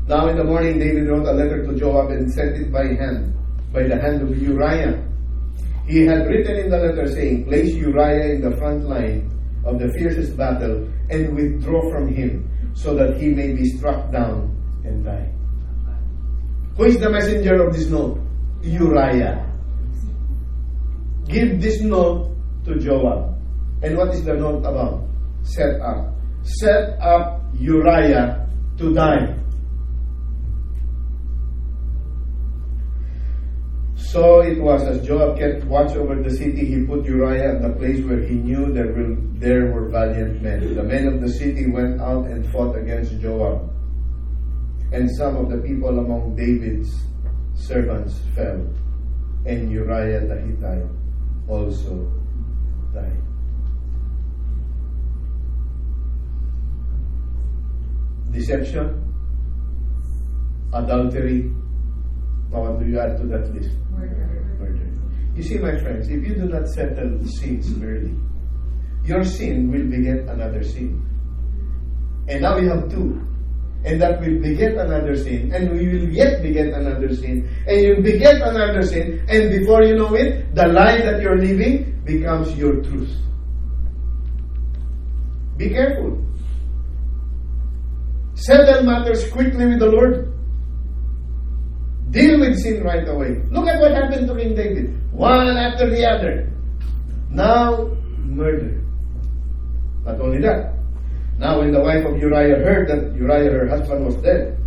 Now 0.07 0.27
in 0.27 0.35
the 0.35 0.43
morning, 0.43 0.79
David 0.79 1.07
wrote 1.07 1.25
a 1.25 1.31
letter 1.31 1.65
to 1.65 1.79
Joab 1.79 2.11
and 2.11 2.31
sent 2.33 2.57
it 2.57 2.71
by 2.71 2.83
hand, 2.83 3.33
by 3.73 3.83
the 3.83 3.99
hand 3.99 4.21
of 4.21 4.37
Uriah. 4.37 5.03
He 5.87 6.05
had 6.05 6.27
written 6.27 6.55
in 6.57 6.69
the 6.69 6.77
letter 6.77 7.11
saying, 7.11 7.45
Place 7.45 7.73
Uriah 7.73 8.35
in 8.35 8.41
the 8.41 8.55
front 8.57 8.85
line 8.85 9.29
of 9.65 9.79
the 9.79 9.91
fiercest 9.97 10.37
battle 10.37 10.87
and 11.09 11.35
withdraw 11.35 11.89
from 11.91 12.13
him 12.13 12.49
so 12.73 12.95
that 12.95 13.17
he 13.17 13.29
may 13.29 13.53
be 13.53 13.65
struck 13.65 14.11
down 14.11 14.55
and 14.85 15.03
die. 15.03 15.31
Who 16.77 16.85
is 16.85 16.99
the 16.99 17.09
messenger 17.09 17.67
of 17.67 17.73
this 17.73 17.87
note? 17.87 18.19
Uriah. 18.61 19.49
Give 21.27 21.61
this 21.61 21.81
note 21.81 22.35
to 22.65 22.79
Joab. 22.79 23.35
And 23.81 23.97
what 23.97 24.13
is 24.13 24.23
the 24.23 24.33
note 24.33 24.63
about? 24.65 25.03
Set 25.43 25.81
up. 25.81 26.15
Set 26.43 26.97
up 27.01 27.41
Uriah 27.59 28.47
to 28.77 28.93
die. 28.93 29.42
So 34.13 34.41
it 34.41 34.61
was 34.61 34.83
as 34.83 35.03
Joab 35.03 35.39
kept 35.39 35.63
watch 35.63 35.95
over 35.95 36.13
the 36.13 36.29
city, 36.29 36.67
he 36.67 36.85
put 36.85 37.03
Uriah 37.03 37.55
at 37.55 37.63
the 37.63 37.71
place 37.73 38.05
where 38.05 38.21
he 38.21 38.35
knew 38.35 38.71
there, 38.71 38.93
will, 38.93 39.17
there 39.41 39.71
were 39.73 39.89
valiant 39.89 40.39
men. 40.39 40.75
The 40.75 40.83
men 40.83 41.07
of 41.07 41.19
the 41.19 41.29
city 41.29 41.65
went 41.71 41.99
out 41.99 42.27
and 42.27 42.45
fought 42.51 42.77
against 42.77 43.19
Joab. 43.19 43.73
And 44.91 45.09
some 45.17 45.35
of 45.37 45.49
the 45.49 45.57
people 45.57 45.97
among 45.97 46.35
David's 46.35 46.93
servants 47.55 48.19
fell. 48.35 48.61
And 49.47 49.71
Uriah 49.71 50.27
the 50.27 50.37
Hittite 50.45 50.85
also 51.49 52.13
died. 52.93 53.17
Deception, 58.29 59.11
adultery. 60.71 61.51
Now, 62.53 62.69
what 62.69 62.79
do 62.79 62.85
you 62.85 62.99
add 62.99 63.17
to 63.17 63.25
that 63.33 63.51
list? 63.53 63.75
Murder. 63.89 64.55
Murder. 64.59 64.85
You 65.35 65.41
see, 65.41 65.57
my 65.57 65.75
friends, 65.81 66.07
if 66.07 66.21
you 66.21 66.35
do 66.35 66.45
not 66.45 66.67
settle 66.67 67.17
sins 67.25 67.73
early, 67.81 68.13
your 69.03 69.23
sin 69.23 69.71
will 69.71 69.89
beget 69.89 70.29
another 70.29 70.63
sin. 70.63 71.01
And 72.29 72.43
now 72.43 72.59
we 72.59 72.67
have 72.67 72.89
two. 72.89 73.19
And 73.85 73.99
that 74.01 74.21
will 74.21 74.39
beget 74.39 74.77
another 74.77 75.17
sin. 75.17 75.51
And 75.51 75.71
we 75.71 75.87
will 75.87 76.09
yet 76.09 76.41
beget 76.41 76.67
another 76.73 77.13
sin. 77.13 77.49
And 77.67 77.81
you 77.81 77.95
beget 78.01 78.35
another 78.41 78.83
sin. 78.83 79.25
And 79.27 79.49
before 79.49 79.83
you 79.83 79.95
know 79.95 80.13
it, 80.13 80.55
the 80.55 80.67
lie 80.67 81.01
that 81.01 81.21
you're 81.21 81.37
living 81.37 82.01
becomes 82.05 82.55
your 82.55 82.81
truth. 82.83 83.11
Be 85.57 85.69
careful. 85.69 86.23
Settle 88.35 88.83
matters 88.83 89.29
quickly 89.31 89.65
with 89.65 89.79
the 89.79 89.87
Lord. 89.87 90.32
Deal 92.13 92.39
with 92.39 92.61
sin 92.61 92.83
right 92.83 93.07
away. 93.09 93.41
Look 93.49 93.65
at 93.65 93.81
what 93.81 93.89
happened 93.91 94.27
to 94.27 94.35
King 94.37 94.53
David. 94.53 94.93
One 95.11 95.57
after 95.57 95.89
the 95.89 96.05
other. 96.05 96.47
Now, 97.31 97.89
murder. 98.21 98.85
Not 100.05 100.21
only 100.21 100.37
that. 100.45 100.77
Now, 101.39 101.57
when 101.57 101.71
the 101.71 101.81
wife 101.81 102.05
of 102.05 102.15
Uriah 102.21 102.61
heard 102.61 102.87
that 102.87 103.15
Uriah, 103.17 103.49
her 103.49 103.67
husband, 103.67 104.05
was 104.05 104.15
dead, 104.17 104.61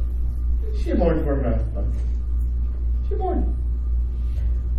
she 0.83 0.93
mourned 0.95 1.23
for 1.23 1.37
her 1.37 1.55
husband. 1.55 1.95
She 3.09 3.15
mourned. 3.15 3.47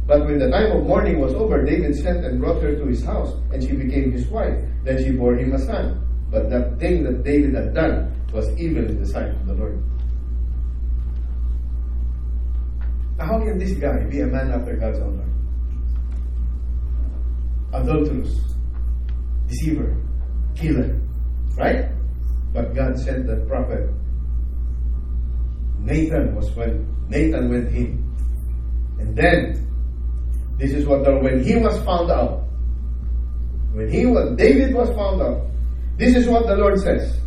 But 0.06 0.26
when 0.26 0.38
the 0.38 0.50
time 0.52 0.76
of 0.76 0.84
mourning 0.84 1.20
was 1.20 1.34
over, 1.36 1.64
David 1.64 1.96
sent 1.96 2.26
and 2.26 2.40
brought 2.42 2.62
her 2.62 2.76
to 2.76 2.86
his 2.86 3.02
house, 3.04 3.32
and 3.54 3.64
she 3.64 3.72
became 3.72 4.12
his 4.12 4.28
wife. 4.28 4.60
Then 4.84 5.02
she 5.02 5.12
bore 5.12 5.36
him 5.36 5.54
a 5.54 5.60
son. 5.60 6.04
But 6.30 6.50
that 6.50 6.80
thing 6.80 7.06
that 7.06 7.24
David 7.24 7.56
had 7.56 7.74
done 7.74 8.12
was 8.34 8.52
evil 8.60 8.84
in 8.84 9.00
the 9.00 9.08
sight 9.08 9.32
of 9.32 9.48
the 9.48 9.54
Lord. 9.54 9.82
How 13.20 13.40
can 13.40 13.58
this 13.58 13.74
guy 13.74 14.04
be 14.06 14.22
a 14.22 14.28
man 14.28 14.52
after 14.52 14.76
God's 14.76 15.00
own 15.00 15.18
heart? 15.18 15.28
Adulterous, 17.84 18.40
deceiver, 19.48 19.98
killer, 20.56 21.00
right? 21.58 21.90
But 22.54 22.76
God 22.76 22.98
sent 23.00 23.26
the 23.26 23.38
prophet. 23.48 23.90
Nathan 25.80 26.36
was 26.36 26.52
when 26.56 26.86
Nathan 27.10 27.50
went 27.50 27.70
in. 27.70 28.04
And 29.00 29.16
then, 29.16 29.68
this 30.58 30.74
is 30.74 30.86
what 30.86 31.04
the, 31.04 31.18
when 31.18 31.44
he 31.44 31.56
was 31.56 31.78
found 31.84 32.12
out, 32.12 32.44
when 33.74 33.90
he 33.90 34.06
was, 34.06 34.36
David 34.38 34.74
was 34.76 34.90
found 34.90 35.22
out, 35.22 35.48
this 35.98 36.16
is 36.16 36.28
what 36.28 36.46
the 36.46 36.56
Lord 36.56 36.80
says. 36.80 37.20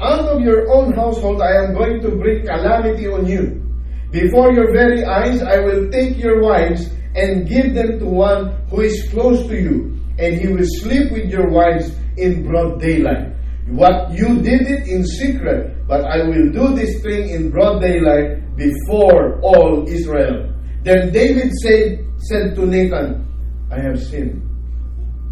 Out 0.00 0.26
of 0.28 0.40
your 0.40 0.70
own 0.72 0.92
household 0.92 1.42
I 1.42 1.64
am 1.64 1.74
going 1.74 2.00
to 2.02 2.10
bring 2.10 2.46
calamity 2.46 3.08
on 3.08 3.26
you. 3.26 3.63
Before 4.10 4.52
your 4.52 4.72
very 4.72 5.04
eyes 5.04 5.42
I 5.42 5.58
will 5.60 5.90
take 5.90 6.18
your 6.18 6.42
wives 6.42 6.88
and 7.14 7.48
give 7.48 7.74
them 7.74 7.98
to 7.98 8.06
one 8.06 8.54
who 8.68 8.80
is 8.80 9.08
close 9.10 9.46
to 9.46 9.54
you, 9.54 9.98
and 10.18 10.34
he 10.40 10.48
will 10.48 10.66
sleep 10.82 11.12
with 11.12 11.30
your 11.30 11.50
wives 11.50 11.94
in 12.16 12.46
broad 12.46 12.80
daylight. 12.80 13.34
What 13.68 14.12
you 14.12 14.42
did 14.42 14.62
it 14.62 14.86
in 14.88 15.04
secret, 15.04 15.86
but 15.88 16.04
I 16.04 16.22
will 16.24 16.52
do 16.52 16.74
this 16.74 17.02
thing 17.02 17.30
in 17.30 17.50
broad 17.50 17.80
daylight 17.80 18.56
before 18.56 19.40
all 19.40 19.88
Israel. 19.88 20.52
Then 20.82 21.12
David 21.12 21.52
said, 21.62 22.04
said 22.18 22.54
to 22.56 22.66
Nathan, 22.66 23.26
I 23.70 23.80
have 23.80 23.98
sinned 23.98 24.42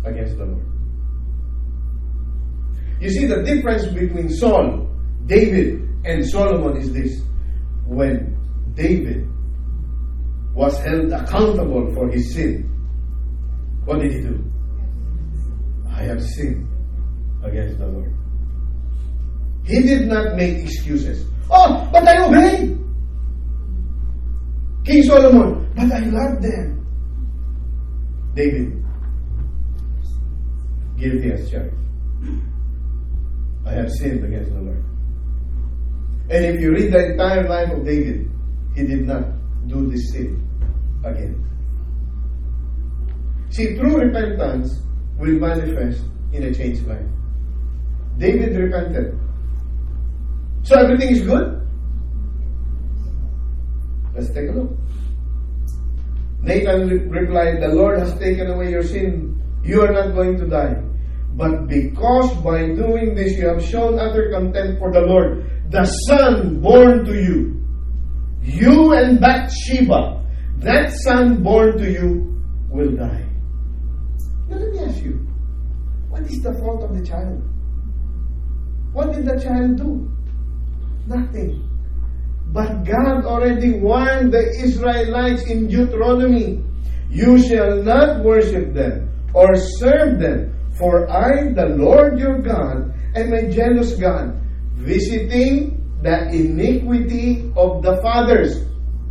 against 0.05 0.39
the 0.39 0.47
Lord. 0.47 0.67
You 3.01 3.11
see, 3.11 3.27
the 3.27 3.43
difference 3.43 3.87
between 3.87 4.31
Saul, 4.31 4.89
David, 5.27 5.83
and 6.05 6.25
Solomon 6.25 6.77
is 6.77 6.93
this. 6.93 7.23
When 7.87 8.39
David 8.75 9.29
was 10.55 10.79
held 10.79 11.13
accountable 11.13 11.93
for 11.95 12.11
his 12.11 12.35
sin, 12.35 12.69
what 13.85 14.01
did 14.01 14.13
he 14.13 14.21
do? 14.21 14.45
I 15.89 16.03
have 16.03 16.23
sinned 16.23 16.69
against 17.43 17.79
the 17.79 17.87
Lord. 17.87 18.15
He 19.65 19.83
did 19.83 20.09
not 20.09 20.37
make 20.37 20.59
excuses. 20.59 21.27
Oh, 21.51 21.89
but 21.93 22.07
I 22.07 22.25
obeyed. 22.25 22.79
King 24.85 25.03
Solomon, 25.05 25.71
but 25.75 25.93
I 25.93 26.01
love 26.01 26.43
them. 26.43 26.87
David, 28.35 28.85
guilty 30.99 31.33
as 31.33 31.51
charged. 31.51 31.75
I 33.67 33.73
have 33.73 33.91
sinned 33.91 34.25
against 34.25 34.51
the 34.53 34.61
Lord. 34.61 34.85
And 36.31 36.45
if 36.47 36.61
you 36.61 36.73
read 36.73 36.93
the 36.93 37.13
entire 37.13 37.49
life 37.49 37.71
of 37.71 37.85
David, 37.85 38.31
he 38.75 38.87
did 38.87 39.07
not 39.07 39.25
do 39.67 39.91
this 39.91 40.13
sin 40.13 40.49
again. 41.05 41.39
See, 43.51 43.77
true 43.77 43.97
repentance 43.99 44.81
will 45.19 45.39
manifest 45.39 46.03
in 46.33 46.45
a 46.45 46.55
changed 46.55 46.87
life. 46.87 47.07
David 48.19 48.57
repented. 48.57 49.19
So 50.63 50.79
everything 50.79 51.11
is 51.11 51.23
good? 51.23 51.59
Let's 54.15 54.33
take 54.33 54.49
a 54.49 54.53
look. 54.53 54.71
Nathan 56.41 56.89
re- 56.89 57.21
replied, 57.21 57.61
The 57.63 57.69
Lord 57.69 57.99
has 57.99 58.19
taken 58.19 58.51
away 58.51 58.71
your 58.71 58.83
sin. 58.83 59.41
You 59.63 59.83
are 59.83 59.93
not 59.93 60.15
going 60.15 60.39
to 60.39 60.47
die. 60.47 60.83
But 61.35 61.67
because 61.67 62.35
by 62.43 62.75
doing 62.75 63.15
this 63.15 63.39
you 63.39 63.49
have 63.49 63.65
shown 63.65 63.99
utter 63.99 64.31
contempt 64.31 64.79
for 64.79 64.93
the 64.93 65.01
Lord, 65.01 65.49
the 65.71 65.87
son 66.07 66.61
born 66.61 67.05
to 67.05 67.15
you, 67.15 67.62
you 68.43 68.93
and 68.93 69.21
Bathsheba, 69.21 70.23
that 70.59 70.93
son 71.05 71.43
born 71.43 71.79
to 71.79 71.91
you 71.91 72.43
will 72.69 72.97
die. 72.97 73.27
Now 74.49 74.57
let 74.57 74.71
me 74.73 74.79
ask 74.81 75.03
you, 75.03 75.27
what 76.09 76.23
is 76.23 76.43
the 76.43 76.53
fault 76.55 76.83
of 76.83 76.97
the 76.97 77.05
child? 77.05 77.43
What 78.93 79.13
did 79.13 79.27
the 79.27 79.41
child 79.41 79.77
do? 79.77 80.11
Nothing. 81.07 81.69
But 82.53 82.85
God 82.85 83.25
already 83.25 83.73
warned 83.79 84.33
the 84.33 84.51
Israelites 84.63 85.45
in 85.47 85.69
Deuteronomy, 85.69 86.63
you 87.09 87.39
shall 87.39 87.83
not 87.83 88.23
worship 88.23 88.75
them 88.75 89.09
or 89.35 89.57
serve 89.79 90.21
them, 90.21 90.55
for 90.79 91.09
I, 91.11 91.53
the 91.53 91.75
Lord 91.77 92.19
your 92.19 92.41
God, 92.41 92.93
am 93.15 93.33
a 93.33 93.51
jealous 93.51 93.95
God, 93.97 94.39
visiting 94.75 95.82
the 96.03 96.29
iniquity 96.31 97.53
of 97.57 97.83
the 97.83 98.01
fathers. 98.03 98.67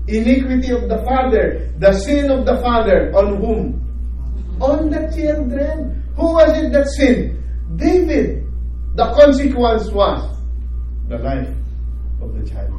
Iniquity 0.07 0.71
of 0.71 0.89
the 0.89 1.01
father, 1.05 1.71
the 1.77 1.93
sin 1.93 2.29
of 2.29 2.45
the 2.45 2.57
father, 2.61 3.11
on 3.15 3.37
whom? 3.37 4.57
On 4.59 4.89
the 4.89 5.11
children. 5.15 6.03
Who 6.15 6.33
was 6.33 6.57
it 6.57 6.71
that 6.73 6.87
sinned? 6.87 7.41
David. 7.77 8.45
The 8.95 9.05
consequence 9.13 9.89
was 9.89 10.31
the 11.07 11.17
life 11.17 11.49
of 12.21 12.33
the 12.33 12.49
child. 12.49 12.71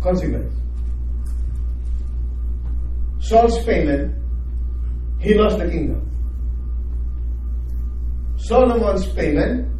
Consequence. 0.00 0.54
Saul's 3.20 3.64
payment, 3.64 4.14
he 5.24 5.32
lost 5.32 5.58
the 5.58 5.64
kingdom. 5.70 6.04
Solomon's 8.36 9.06
payment, 9.14 9.72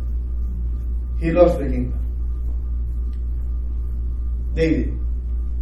he 1.21 1.31
lost 1.33 1.59
the 1.59 1.67
kingdom. 1.67 2.01
David 4.55 4.99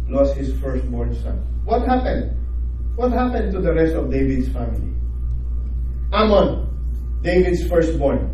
lost 0.07 0.37
his 0.37 0.53
firstborn 0.61 1.13
son. 1.21 1.37
What 1.65 1.85
happened? 1.85 2.31
What 2.95 3.11
happened 3.11 3.51
to 3.51 3.59
the 3.59 3.73
rest 3.73 3.95
of 3.95 4.09
David's 4.09 4.47
family? 4.49 4.93
Ammon, 6.13 7.19
David's 7.21 7.67
firstborn. 7.67 8.29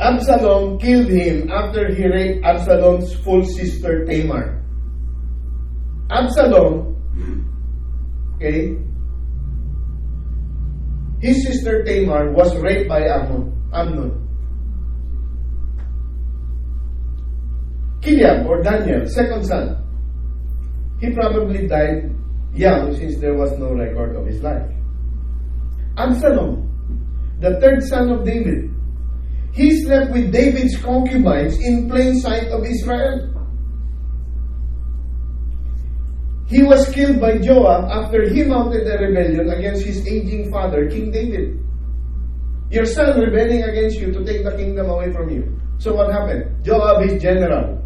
Absalom 0.00 0.78
killed 0.80 1.08
him 1.08 1.50
after 1.50 1.94
he 1.94 2.04
raped 2.08 2.44
Absalom's 2.44 3.14
full 3.14 3.44
sister 3.44 4.04
Tamar. 4.06 4.64
Absalom, 6.10 6.96
okay, 8.36 8.74
his 11.20 11.46
sister 11.46 11.84
Tamar 11.84 12.32
was 12.32 12.56
raped 12.56 12.88
by 12.88 13.02
Ammon, 13.02 13.52
Amnon. 13.72 14.24
Chileab 18.00 18.46
or 18.46 18.62
Daniel, 18.62 19.06
second 19.06 19.44
son, 19.44 19.76
he 21.00 21.12
probably 21.12 21.66
died 21.66 22.14
young 22.54 22.94
since 22.94 23.18
there 23.18 23.34
was 23.34 23.52
no 23.58 23.74
record 23.74 24.16
of 24.16 24.26
his 24.26 24.42
life. 24.42 24.70
Absalom, 25.96 26.66
the 27.40 27.60
third 27.60 27.82
son 27.82 28.10
of 28.10 28.24
David, 28.24 28.70
he 29.52 29.82
slept 29.82 30.12
with 30.12 30.32
David's 30.32 30.76
concubines 30.76 31.58
in 31.58 31.88
plain 31.88 32.14
sight 32.20 32.48
of 32.48 32.64
Israel. 32.64 33.37
He 36.48 36.62
was 36.62 36.88
killed 36.88 37.20
by 37.20 37.36
Joab 37.38 37.90
after 37.90 38.28
he 38.28 38.42
mounted 38.42 38.88
a 38.88 38.96
rebellion 39.04 39.50
against 39.50 39.84
his 39.84 40.00
aging 40.08 40.50
father, 40.50 40.88
King 40.88 41.10
David. 41.10 41.60
Your 42.70 42.86
son 42.86 43.20
rebelling 43.20 43.62
against 43.64 44.00
you 44.00 44.12
to 44.12 44.24
take 44.24 44.44
the 44.44 44.56
kingdom 44.56 44.88
away 44.88 45.12
from 45.12 45.28
you. 45.28 45.60
So 45.78 45.94
what 45.94 46.10
happened? 46.10 46.64
Joab, 46.64 47.04
his 47.04 47.20
general, 47.20 47.84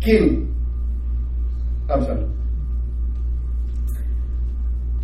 killed 0.00 0.46
Absalom. 1.88 2.28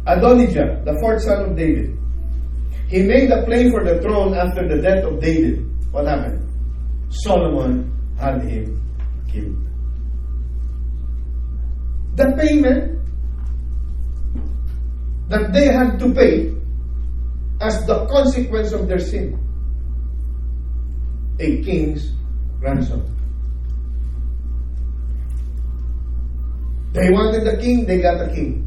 Adonijah, 0.06 0.82
the 0.84 0.96
fourth 1.00 1.22
son 1.22 1.50
of 1.50 1.56
David, 1.56 1.96
he 2.88 3.02
made 3.02 3.30
a 3.30 3.44
play 3.44 3.70
for 3.70 3.84
the 3.84 4.00
throne 4.00 4.34
after 4.34 4.68
the 4.68 4.80
death 4.80 5.04
of 5.04 5.20
David. 5.20 5.64
What 5.92 6.06
happened? 6.06 6.44
Solomon 7.10 7.90
had 8.18 8.42
him 8.42 8.80
killed. 9.30 9.67
The 12.18 12.34
payment 12.36 12.98
that 15.28 15.52
they 15.52 15.66
had 15.66 15.98
to 16.00 16.12
pay 16.12 16.52
as 17.60 17.86
the 17.86 18.06
consequence 18.06 18.72
of 18.72 18.88
their 18.88 18.98
sin 18.98 19.38
a 21.38 21.62
king's 21.62 22.10
ransom. 22.58 23.04
They 26.92 27.10
wanted 27.10 27.44
the 27.44 27.56
king, 27.62 27.86
they 27.86 28.00
got 28.00 28.18
the 28.18 28.34
king. 28.34 28.66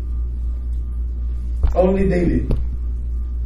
Only 1.76 2.08
David 2.08 2.54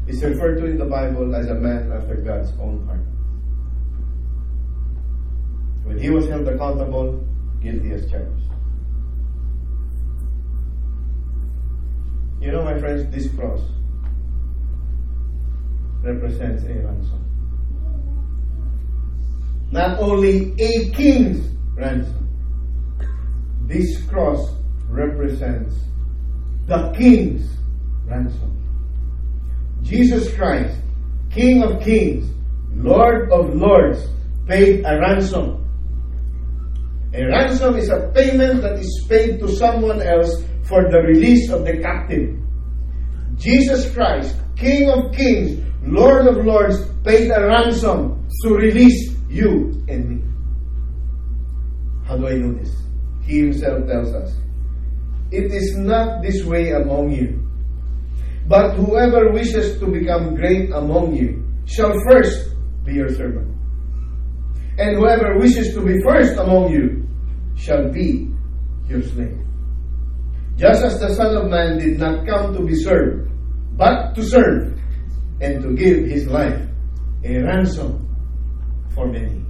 is 0.08 0.24
referred 0.24 0.58
to 0.58 0.66
in 0.66 0.78
the 0.78 0.86
Bible 0.86 1.36
as 1.36 1.48
a 1.48 1.56
man 1.56 1.92
after 1.92 2.16
God's 2.18 2.52
own 2.60 2.86
heart. 2.86 3.02
When 5.84 5.98
he 5.98 6.12
was 6.12 6.28
held 6.28 6.48
accountable, 6.48 7.26
guilty 7.62 7.92
as 7.94 8.10
charged. 8.12 8.55
You 12.46 12.52
know, 12.52 12.64
my 12.64 12.78
friends, 12.78 13.10
this 13.10 13.28
cross 13.34 13.60
represents 16.04 16.62
a 16.66 16.76
ransom. 16.76 17.26
Not 19.72 19.98
only 19.98 20.54
a 20.60 20.92
king's 20.92 21.58
ransom, 21.74 22.30
this 23.64 24.00
cross 24.04 24.54
represents 24.90 25.74
the 26.68 26.94
king's 26.96 27.50
ransom. 28.06 28.52
Jesus 29.82 30.32
Christ, 30.36 30.78
King 31.32 31.64
of 31.64 31.82
kings, 31.82 32.30
Lord 32.76 33.32
of 33.32 33.56
lords, 33.56 34.08
paid 34.46 34.86
a 34.86 35.00
ransom. 35.00 35.66
A 37.12 37.26
ransom 37.26 37.76
is 37.76 37.90
a 37.90 38.12
payment 38.14 38.62
that 38.62 38.78
is 38.78 39.04
paid 39.10 39.40
to 39.40 39.48
someone 39.48 40.04
else 40.04 40.44
for 40.66 40.90
the 40.90 41.00
release 41.02 41.50
of 41.52 41.66
the 41.66 41.78
captive. 41.78 42.38
Jesus 43.36 43.94
Christ, 43.94 44.36
King 44.56 44.90
of 44.90 45.14
kings, 45.14 45.62
Lord 45.84 46.28
of 46.28 46.46
lords, 46.46 46.86
paid 47.04 47.30
a 47.30 47.48
ransom 47.48 48.28
to 48.44 48.56
release 48.56 49.16
you 49.30 49.84
and 49.88 50.10
me. 50.10 50.24
How 52.08 52.18
do 52.18 52.28
I 52.28 52.36
know 52.36 52.54
this? 52.54 52.74
He 53.24 53.40
himself 53.40 53.88
tells 53.88 54.14
us, 54.14 54.36
It 55.32 55.52
is 55.52 55.76
not 55.78 56.22
this 56.22 56.44
way 56.44 56.72
among 56.72 57.12
you. 57.12 57.42
But 58.48 58.76
whoever 58.76 59.32
wishes 59.32 59.80
to 59.80 59.88
become 59.88 60.36
great 60.36 60.72
among 60.72 61.16
you 61.16 61.44
shall 61.66 61.94
first 62.10 62.56
be 62.84 62.94
your 62.94 63.10
servant. 63.10 63.52
And 64.78 64.98
whoever 64.98 65.40
wishes 65.40 65.74
to 65.74 65.82
be 65.82 66.00
first 66.04 66.38
among 66.38 66.72
you 66.72 67.08
shall 67.56 67.92
be 67.92 68.30
your 68.88 69.02
slave. 69.02 69.40
Just 70.58 70.84
as 70.84 71.00
the 71.00 71.14
Son 71.16 71.36
of 71.36 71.50
Man 71.50 71.78
did 71.78 72.00
not 72.00 72.26
come 72.26 72.56
to 72.56 72.64
be 72.64 72.76
served, 72.76 73.30
but 73.78 74.16
to 74.16 74.24
serve 74.24 74.80
and 75.42 75.62
to 75.62 75.76
give 75.76 76.06
his 76.06 76.28
life 76.28 76.62
a 77.26 77.44
ransom 77.44 78.08
for 78.94 79.08
many. 79.08 79.44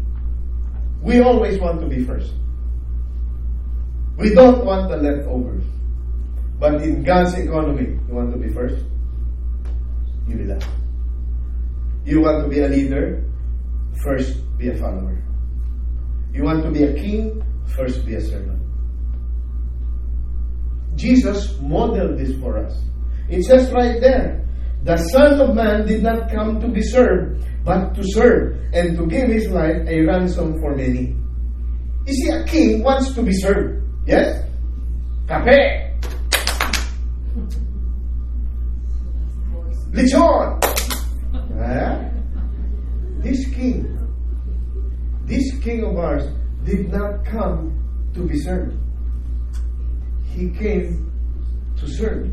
We 1.01 1.21
always 1.21 1.59
want 1.59 1.79
to 1.81 1.87
be 1.87 2.03
first. 2.03 2.33
We 4.17 4.33
don't 4.33 4.65
want 4.65 4.89
the 4.89 4.97
leftovers. 4.97 5.63
But 6.57 6.81
in 6.81 7.03
God's 7.03 7.35
economy, 7.35 7.99
you 8.07 8.15
want 8.15 8.31
to 8.31 8.39
be 8.39 8.47
first? 8.51 8.83
You 10.27 10.37
be 10.37 10.45
that. 10.45 10.65
You 12.05 12.21
want 12.21 12.43
to 12.43 12.49
be 12.49 12.61
a 12.61 12.67
leader? 12.67 13.23
First, 14.03 14.39
be 14.57 14.69
a 14.69 14.77
follower. 14.77 15.21
You 16.33 16.43
want 16.43 16.63
to 16.63 16.71
be 16.71 16.83
a 16.83 16.93
king? 16.93 17.43
First, 17.75 18.05
be 18.05 18.15
a 18.15 18.21
servant. 18.21 18.64
Jesus 20.95 21.57
modeled 21.61 22.17
this 22.17 22.37
for 22.39 22.57
us. 22.57 22.73
It 23.29 23.43
says 23.43 23.71
right 23.71 23.99
there, 23.99 24.45
the 24.83 24.97
Son 25.11 25.41
of 25.41 25.55
Man 25.55 25.85
did 25.87 26.03
not 26.03 26.29
come 26.31 26.59
to 26.61 26.67
be 26.67 26.81
served, 26.81 27.43
but 27.63 27.93
to 27.95 28.03
serve 28.03 28.57
and 28.73 28.97
to 28.97 29.07
give 29.07 29.27
his 29.29 29.49
life 29.49 29.81
a 29.87 30.01
ransom 30.05 30.59
for 30.59 30.75
many. 30.75 31.15
You 32.05 32.13
see, 32.13 32.29
a 32.29 32.43
king 32.45 32.83
wants 32.83 33.13
to 33.13 33.23
be 33.23 33.33
served. 33.33 33.81
Yes? 34.05 34.43
Kape! 35.27 35.81
Lechon! 39.91 40.59
Ah, 41.57 41.97
This 43.23 43.47
king, 43.55 43.89
this 45.25 45.57
king 45.63 45.83
of 45.83 45.97
ours 45.97 46.27
did 46.63 46.91
not 46.91 47.25
come 47.25 47.73
to 48.13 48.21
be 48.27 48.37
served. 48.37 48.77
He 50.35 50.49
came 50.49 51.11
to 51.77 51.87
serve. 51.87 52.29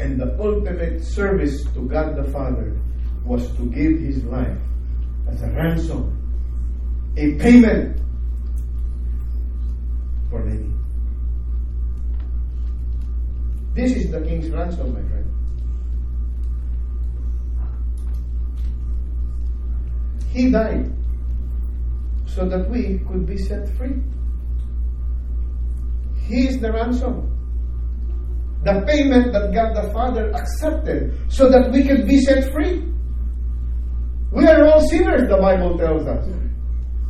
And 0.00 0.20
the 0.20 0.36
ultimate 0.40 1.04
service 1.04 1.62
to 1.72 1.86
God 1.88 2.16
the 2.16 2.24
Father 2.32 2.76
was 3.24 3.46
to 3.56 3.70
give 3.70 4.00
his 4.00 4.24
life 4.24 4.58
as 5.28 5.40
a 5.42 5.50
ransom, 5.50 6.10
a 7.16 7.36
payment 7.36 8.00
for 10.30 10.44
many. 10.44 10.74
This 13.74 13.96
is 13.96 14.10
the 14.10 14.20
king's 14.22 14.50
ransom, 14.50 14.94
my 14.94 15.02
friend. 15.08 15.30
He 20.32 20.50
died 20.50 20.92
so 22.26 22.48
that 22.48 22.68
we 22.68 22.98
could 23.06 23.26
be 23.26 23.38
set 23.38 23.68
free. 23.76 24.02
He 26.26 26.48
is 26.48 26.58
the 26.60 26.72
ransom. 26.72 27.30
The 28.64 28.82
payment 28.86 29.32
that 29.32 29.52
God 29.52 29.76
the 29.76 29.92
Father 29.92 30.30
accepted 30.30 31.12
so 31.28 31.50
that 31.50 31.70
we 31.70 31.84
could 31.86 32.06
be 32.06 32.18
set 32.20 32.50
free. 32.50 32.82
We 34.32 34.46
are 34.46 34.66
all 34.66 34.80
sinners, 34.88 35.28
the 35.28 35.36
Bible 35.36 35.76
tells 35.76 36.06
us. 36.06 36.26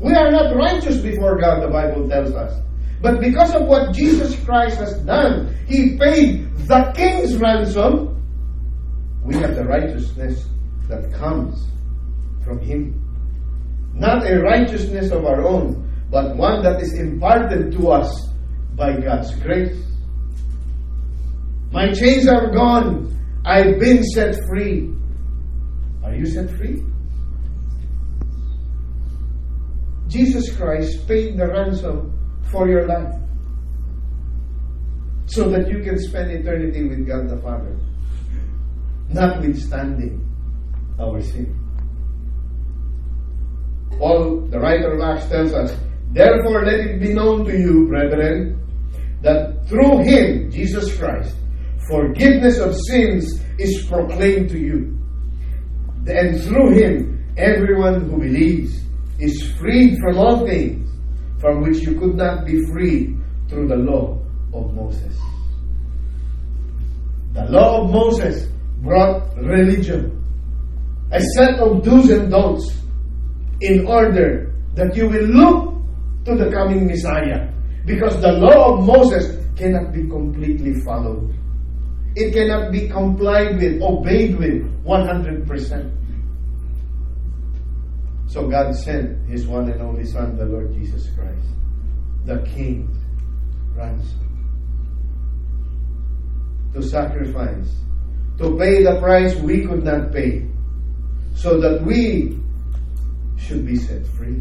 We 0.00 0.12
are 0.14 0.30
not 0.30 0.54
righteous 0.56 1.00
before 1.00 1.40
God, 1.40 1.62
the 1.62 1.68
Bible 1.68 2.08
tells 2.08 2.34
us. 2.34 2.60
But 3.00 3.20
because 3.20 3.54
of 3.54 3.66
what 3.66 3.94
Jesus 3.94 4.34
Christ 4.44 4.78
has 4.78 4.98
done, 5.04 5.56
He 5.68 5.96
paid 5.96 6.52
the 6.66 6.92
king's 6.96 7.36
ransom. 7.36 8.20
We 9.22 9.36
have 9.36 9.54
the 9.54 9.64
righteousness 9.64 10.46
that 10.88 11.12
comes 11.14 11.66
from 12.44 12.58
Him. 12.58 13.00
Not 13.94 14.26
a 14.26 14.40
righteousness 14.40 15.12
of 15.12 15.24
our 15.24 15.46
own, 15.46 15.88
but 16.10 16.36
one 16.36 16.62
that 16.64 16.82
is 16.82 16.98
imparted 16.98 17.72
to 17.72 17.90
us 17.92 18.33
by 18.76 19.00
God's 19.00 19.34
grace. 19.36 19.84
My 21.72 21.92
chains 21.92 22.28
are 22.28 22.50
gone. 22.52 23.10
I've 23.44 23.78
been 23.78 24.02
set 24.02 24.36
free. 24.48 24.90
Are 26.04 26.14
you 26.14 26.26
set 26.26 26.50
free? 26.56 26.82
Jesus 30.08 30.54
Christ 30.56 31.08
paid 31.08 31.36
the 31.36 31.48
ransom 31.48 32.12
for 32.50 32.68
your 32.68 32.86
life 32.86 33.14
so 35.26 35.48
that 35.50 35.68
you 35.68 35.82
can 35.82 35.98
spend 35.98 36.30
eternity 36.30 36.86
with 36.88 37.06
God 37.06 37.28
the 37.28 37.38
Father, 37.42 37.76
notwithstanding 39.08 40.20
our 41.00 41.20
sin. 41.20 41.58
Paul, 43.98 44.46
the 44.50 44.58
writer 44.58 44.92
of 44.92 45.00
Acts, 45.00 45.28
tells 45.28 45.52
us, 45.52 45.76
Therefore, 46.12 46.64
let 46.64 46.78
it 46.78 47.00
be 47.00 47.12
known 47.12 47.44
to 47.44 47.58
you, 47.58 47.88
brethren, 47.88 48.63
that 49.24 49.66
through 49.66 50.04
him, 50.04 50.50
Jesus 50.50 50.96
Christ, 50.96 51.34
forgiveness 51.88 52.58
of 52.58 52.76
sins 52.88 53.40
is 53.58 53.86
proclaimed 53.86 54.50
to 54.50 54.58
you. 54.58 54.98
And 56.06 56.40
through 56.44 56.76
him, 56.76 57.34
everyone 57.36 58.08
who 58.08 58.18
believes 58.18 58.84
is 59.18 59.50
freed 59.58 59.96
from 59.98 60.18
all 60.18 60.46
things 60.46 60.84
from 61.40 61.62
which 61.62 61.78
you 61.78 61.98
could 61.98 62.14
not 62.14 62.46
be 62.46 62.60
freed 62.72 63.16
through 63.48 63.68
the 63.68 63.76
law 63.76 64.18
of 64.52 64.74
Moses. 64.74 65.16
The 67.32 67.44
law 67.50 67.82
of 67.82 67.90
Moses 67.90 68.48
brought 68.80 69.36
religion, 69.36 70.22
a 71.12 71.20
set 71.34 71.58
of 71.58 71.82
do's 71.82 72.10
and 72.10 72.30
don'ts, 72.30 72.78
in 73.60 73.86
order 73.86 74.54
that 74.74 74.94
you 74.96 75.08
will 75.08 75.26
look 75.26 75.74
to 76.24 76.36
the 76.36 76.50
coming 76.50 76.86
Messiah. 76.86 77.50
Because 77.84 78.20
the 78.20 78.32
law 78.32 78.74
of 78.74 78.84
Moses 78.84 79.44
cannot 79.56 79.92
be 79.92 80.08
completely 80.08 80.80
followed. 80.80 81.34
It 82.16 82.32
cannot 82.32 82.72
be 82.72 82.88
complied 82.88 83.56
with, 83.58 83.82
obeyed 83.82 84.38
with 84.38 84.84
100%. 84.84 86.04
So 88.26 88.48
God 88.48 88.74
sent 88.74 89.28
His 89.28 89.46
one 89.46 89.70
and 89.70 89.80
only 89.82 90.04
Son, 90.04 90.36
the 90.36 90.46
Lord 90.46 90.72
Jesus 90.72 91.08
Christ, 91.14 91.46
the 92.24 92.38
King, 92.42 92.88
ransom, 93.74 94.20
to 96.72 96.82
sacrifice, 96.82 97.70
to 98.38 98.56
pay 98.58 98.82
the 98.82 98.98
price 98.98 99.34
we 99.36 99.66
could 99.66 99.84
not 99.84 100.10
pay, 100.12 100.48
so 101.34 101.60
that 101.60 101.82
we 101.84 102.40
should 103.36 103.66
be 103.66 103.76
set 103.76 104.06
free. 104.06 104.40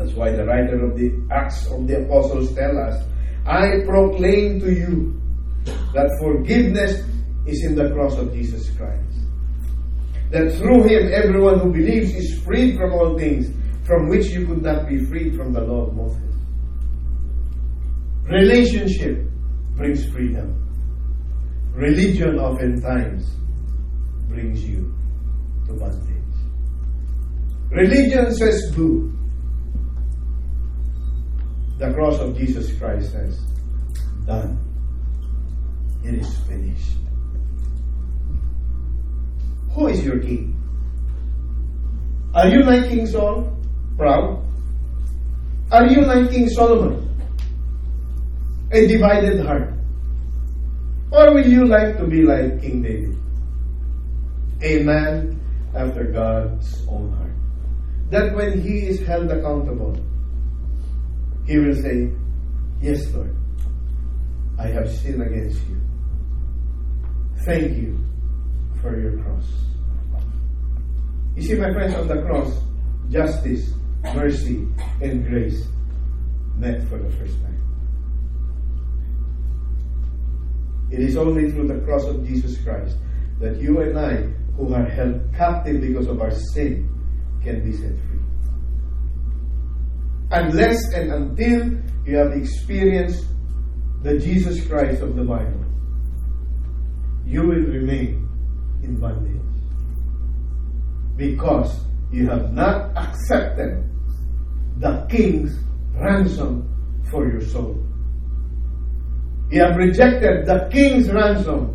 That's 0.00 0.14
why 0.14 0.32
the 0.32 0.46
writer 0.46 0.82
of 0.82 0.96
the 0.96 1.12
Acts 1.30 1.66
of 1.66 1.86
the 1.86 2.02
Apostles 2.04 2.54
tell 2.54 2.78
us, 2.78 3.04
I 3.44 3.84
proclaim 3.84 4.58
to 4.60 4.72
you 4.72 5.20
that 5.92 6.08
forgiveness 6.18 7.02
is 7.46 7.62
in 7.66 7.74
the 7.74 7.90
cross 7.90 8.16
of 8.16 8.32
Jesus 8.32 8.70
Christ. 8.78 9.04
That 10.30 10.54
through 10.54 10.84
him 10.84 11.12
everyone 11.12 11.60
who 11.60 11.70
believes 11.70 12.14
is 12.14 12.42
freed 12.42 12.78
from 12.78 12.94
all 12.94 13.18
things 13.18 13.52
from 13.84 14.08
which 14.08 14.28
you 14.28 14.46
could 14.46 14.62
not 14.62 14.88
be 14.88 15.04
freed 15.04 15.36
from 15.36 15.52
the 15.52 15.60
law 15.60 15.88
of 15.88 15.94
Moses. 15.94 16.34
Relationship 18.24 19.28
brings 19.76 20.08
freedom. 20.12 20.56
Religion 21.74 22.38
oftentimes 22.38 23.34
brings 24.28 24.64
you 24.64 24.94
to 25.66 25.74
bondage. 25.74 26.16
Religion 27.70 28.34
says 28.34 28.72
do. 28.74 29.14
The 31.80 31.94
cross 31.94 32.20
of 32.20 32.36
Jesus 32.36 32.78
Christ 32.78 33.12
says, 33.12 33.40
done. 34.26 34.60
It 36.04 36.12
is 36.16 36.36
finished. 36.40 36.98
Who 39.72 39.88
is 39.88 40.04
your 40.04 40.18
king? 40.18 40.60
Are 42.34 42.48
you 42.48 42.64
like 42.64 42.90
King 42.90 43.06
Saul? 43.06 43.56
Proud? 43.96 44.44
Are 45.72 45.86
you 45.86 46.02
like 46.02 46.30
King 46.30 46.50
Solomon? 46.50 47.16
A 48.72 48.86
divided 48.86 49.40
heart? 49.40 49.72
Or 51.10 51.32
will 51.32 51.48
you 51.48 51.64
like 51.64 51.96
to 51.96 52.04
be 52.04 52.22
like 52.22 52.60
King 52.60 52.82
David? 52.82 53.16
A 54.60 54.84
man 54.84 55.40
after 55.74 56.04
God's 56.04 56.86
own 56.86 57.10
heart. 57.16 57.32
That 58.10 58.36
when 58.36 58.60
he 58.60 58.86
is 58.86 59.00
held 59.06 59.30
accountable, 59.30 59.96
he 61.50 61.58
will 61.58 61.74
say, 61.74 62.08
Yes, 62.80 63.12
Lord, 63.12 63.34
I 64.56 64.68
have 64.68 64.88
sinned 64.88 65.20
against 65.20 65.60
you. 65.66 65.80
Thank 67.44 67.76
you 67.76 67.98
for 68.80 68.96
your 68.96 69.20
cross. 69.24 69.46
You 71.34 71.42
see, 71.42 71.54
my 71.56 71.72
friends, 71.72 71.94
on 71.96 72.06
the 72.06 72.22
cross, 72.22 72.56
justice, 73.10 73.72
mercy, 74.14 74.68
and 75.02 75.26
grace 75.26 75.66
met 76.56 76.88
for 76.88 76.98
the 76.98 77.10
first 77.16 77.34
time. 77.42 77.58
It 80.92 81.00
is 81.00 81.16
only 81.16 81.50
through 81.50 81.66
the 81.66 81.80
cross 81.84 82.04
of 82.04 82.24
Jesus 82.24 82.62
Christ 82.62 82.96
that 83.40 83.56
you 83.56 83.80
and 83.80 83.98
I, 83.98 84.14
who 84.56 84.72
are 84.72 84.84
held 84.84 85.20
captive 85.34 85.80
because 85.80 86.06
of 86.06 86.20
our 86.20 86.30
sin, 86.54 86.88
can 87.42 87.64
be 87.64 87.72
set 87.72 87.98
free. 88.06 88.09
Unless 90.30 90.92
and 90.94 91.12
until 91.12 91.78
you 92.06 92.16
have 92.16 92.32
experienced 92.32 93.26
the 94.02 94.18
Jesus 94.18 94.66
Christ 94.66 95.02
of 95.02 95.16
the 95.16 95.24
Bible, 95.24 95.64
you 97.26 97.42
will 97.42 97.66
remain 97.66 98.28
in 98.82 98.98
bondage. 98.98 99.36
Because 101.16 101.80
you 102.10 102.28
have 102.28 102.52
not 102.52 102.96
accepted 102.96 103.84
the 104.78 105.06
King's 105.10 105.58
ransom 105.94 106.66
for 107.10 107.28
your 107.28 107.40
soul. 107.40 107.84
You 109.50 109.62
have 109.62 109.76
rejected 109.76 110.46
the 110.46 110.68
king's 110.70 111.10
ransom 111.10 111.74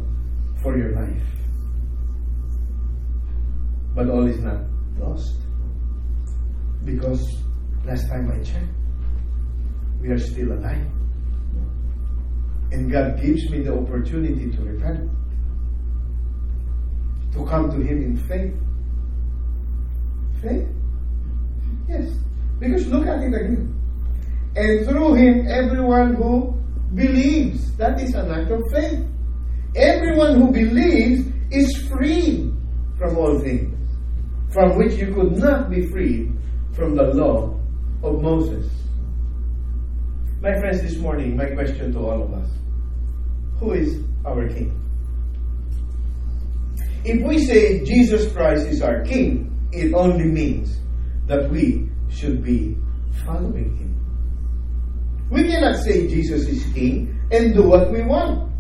for 0.64 0.78
your 0.78 0.96
life. 0.96 1.24
But 3.94 4.10
all 4.10 4.26
is 4.28 4.40
not 4.40 4.62
lost. 4.98 5.42
Because 6.86 7.22
last 7.86 8.10
time 8.10 8.32
I 8.32 8.44
checked, 8.44 8.74
we 10.02 10.10
are 10.10 10.18
still 10.18 10.52
alive. 10.54 10.88
And 12.72 12.92
God 12.92 13.22
gives 13.22 13.50
me 13.50 13.62
the 13.62 13.78
opportunity 13.78 14.52
to 14.52 14.62
repent, 14.62 15.10
to 17.34 17.46
come 17.46 17.70
to 17.70 17.78
Him 17.78 18.02
in 18.04 18.18
faith. 18.28 18.54
Faith? 20.42 20.68
Yes. 21.88 22.12
Because 22.60 22.88
look 22.88 23.06
at 23.06 23.22
it 23.22 23.34
again. 23.34 23.72
And 24.56 24.88
through 24.88 25.14
Him, 25.14 25.48
everyone 25.48 26.16
who 26.16 26.60
believes, 26.96 27.76
that 27.78 28.02
is 28.02 28.16
an 28.16 28.32
act 28.32 28.52
of 28.52 28.62
faith. 28.74 29.06
Everyone 29.76 30.40
who 30.40 30.52
believes 30.52 31.28
is 31.52 31.88
free 31.88 32.52
from 32.98 33.18
all 33.18 33.40
things, 33.42 33.78
from 34.52 34.78
which 34.78 34.94
you 34.94 35.14
could 35.14 35.34
not 35.34 35.70
be 35.70 35.86
freed 35.88 36.32
from 36.74 36.96
the 36.96 37.04
law 37.04 37.55
of 38.04 38.22
Moses. 38.22 38.72
My 40.42 40.60
friends, 40.60 40.82
this 40.82 40.98
morning, 40.98 41.36
my 41.36 41.46
question 41.52 41.92
to 41.94 42.00
all 42.00 42.24
of 42.24 42.34
us 42.34 42.50
Who 43.60 43.74
is 43.74 44.04
our 44.26 44.48
King? 44.48 44.80
If 47.04 47.26
we 47.26 47.46
say 47.46 47.84
Jesus 47.86 48.32
Christ 48.34 48.68
is 48.68 48.82
our 48.82 49.04
King, 49.04 49.52
it 49.72 49.94
only 49.94 50.26
means 50.26 50.78
that 51.28 51.50
we 51.50 51.90
should 52.10 52.44
be 52.44 52.78
following 53.26 53.78
Him. 53.78 53.92
We 55.32 55.44
cannot 55.44 55.78
say 55.84 56.08
Jesus 56.08 56.48
is 56.48 56.64
King 56.74 57.20
and 57.32 57.54
do 57.54 57.64
what 57.64 57.92
we 57.92 58.04
want, 58.04 58.52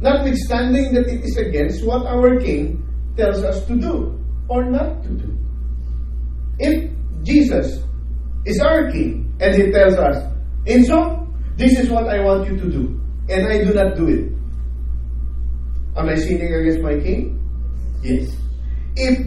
notwithstanding 0.00 0.94
that 0.94 1.06
it 1.06 1.24
is 1.24 1.36
against 1.36 1.86
what 1.86 2.06
our 2.06 2.40
King 2.40 2.82
tells 3.16 3.42
us 3.42 3.66
to 3.66 3.76
do 3.76 4.18
or 4.48 4.64
not 4.64 5.02
to 5.02 5.10
do. 5.10 5.38
If 6.58 6.90
Jesus 7.22 7.82
is 8.48 8.60
our 8.60 8.90
King 8.90 9.36
and 9.40 9.54
He 9.54 9.70
tells 9.70 9.94
us, 9.96 10.16
and 10.66 10.84
so, 10.84 11.28
this 11.56 11.78
is 11.78 11.90
what 11.90 12.08
I 12.08 12.20
want 12.24 12.48
you 12.48 12.56
to 12.56 12.70
do, 12.70 13.00
and 13.28 13.46
I 13.46 13.64
do 13.64 13.74
not 13.74 13.96
do 13.96 14.08
it. 14.08 14.32
Am 15.96 16.08
I 16.08 16.14
sinning 16.14 16.54
against 16.54 16.80
my 16.80 16.98
King? 16.98 17.36
Yes. 18.02 18.34
If 18.96 19.18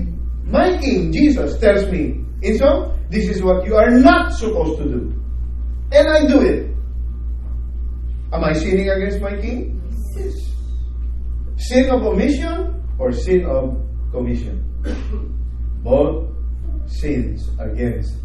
my 0.45 0.77
King, 0.77 1.11
Jesus, 1.13 1.59
tells 1.59 1.89
me, 1.91 2.25
and 2.43 2.57
so, 2.57 2.97
this 3.09 3.29
is 3.29 3.43
what 3.43 3.65
you 3.65 3.75
are 3.75 3.91
not 3.91 4.33
supposed 4.33 4.79
to 4.79 4.85
do, 4.85 5.13
and 5.91 6.07
I 6.07 6.27
do 6.27 6.41
it, 6.41 6.71
am 8.33 8.43
I 8.43 8.53
sinning 8.53 8.89
against 8.89 9.21
my 9.21 9.35
King? 9.39 9.81
Yes. 10.17 10.33
Sin 11.57 11.89
of 11.89 12.01
omission 12.03 12.83
or 12.97 13.11
sin 13.11 13.45
of 13.45 13.77
commission? 14.11 14.65
Both 15.83 16.29
sins 16.87 17.49
against 17.59 18.15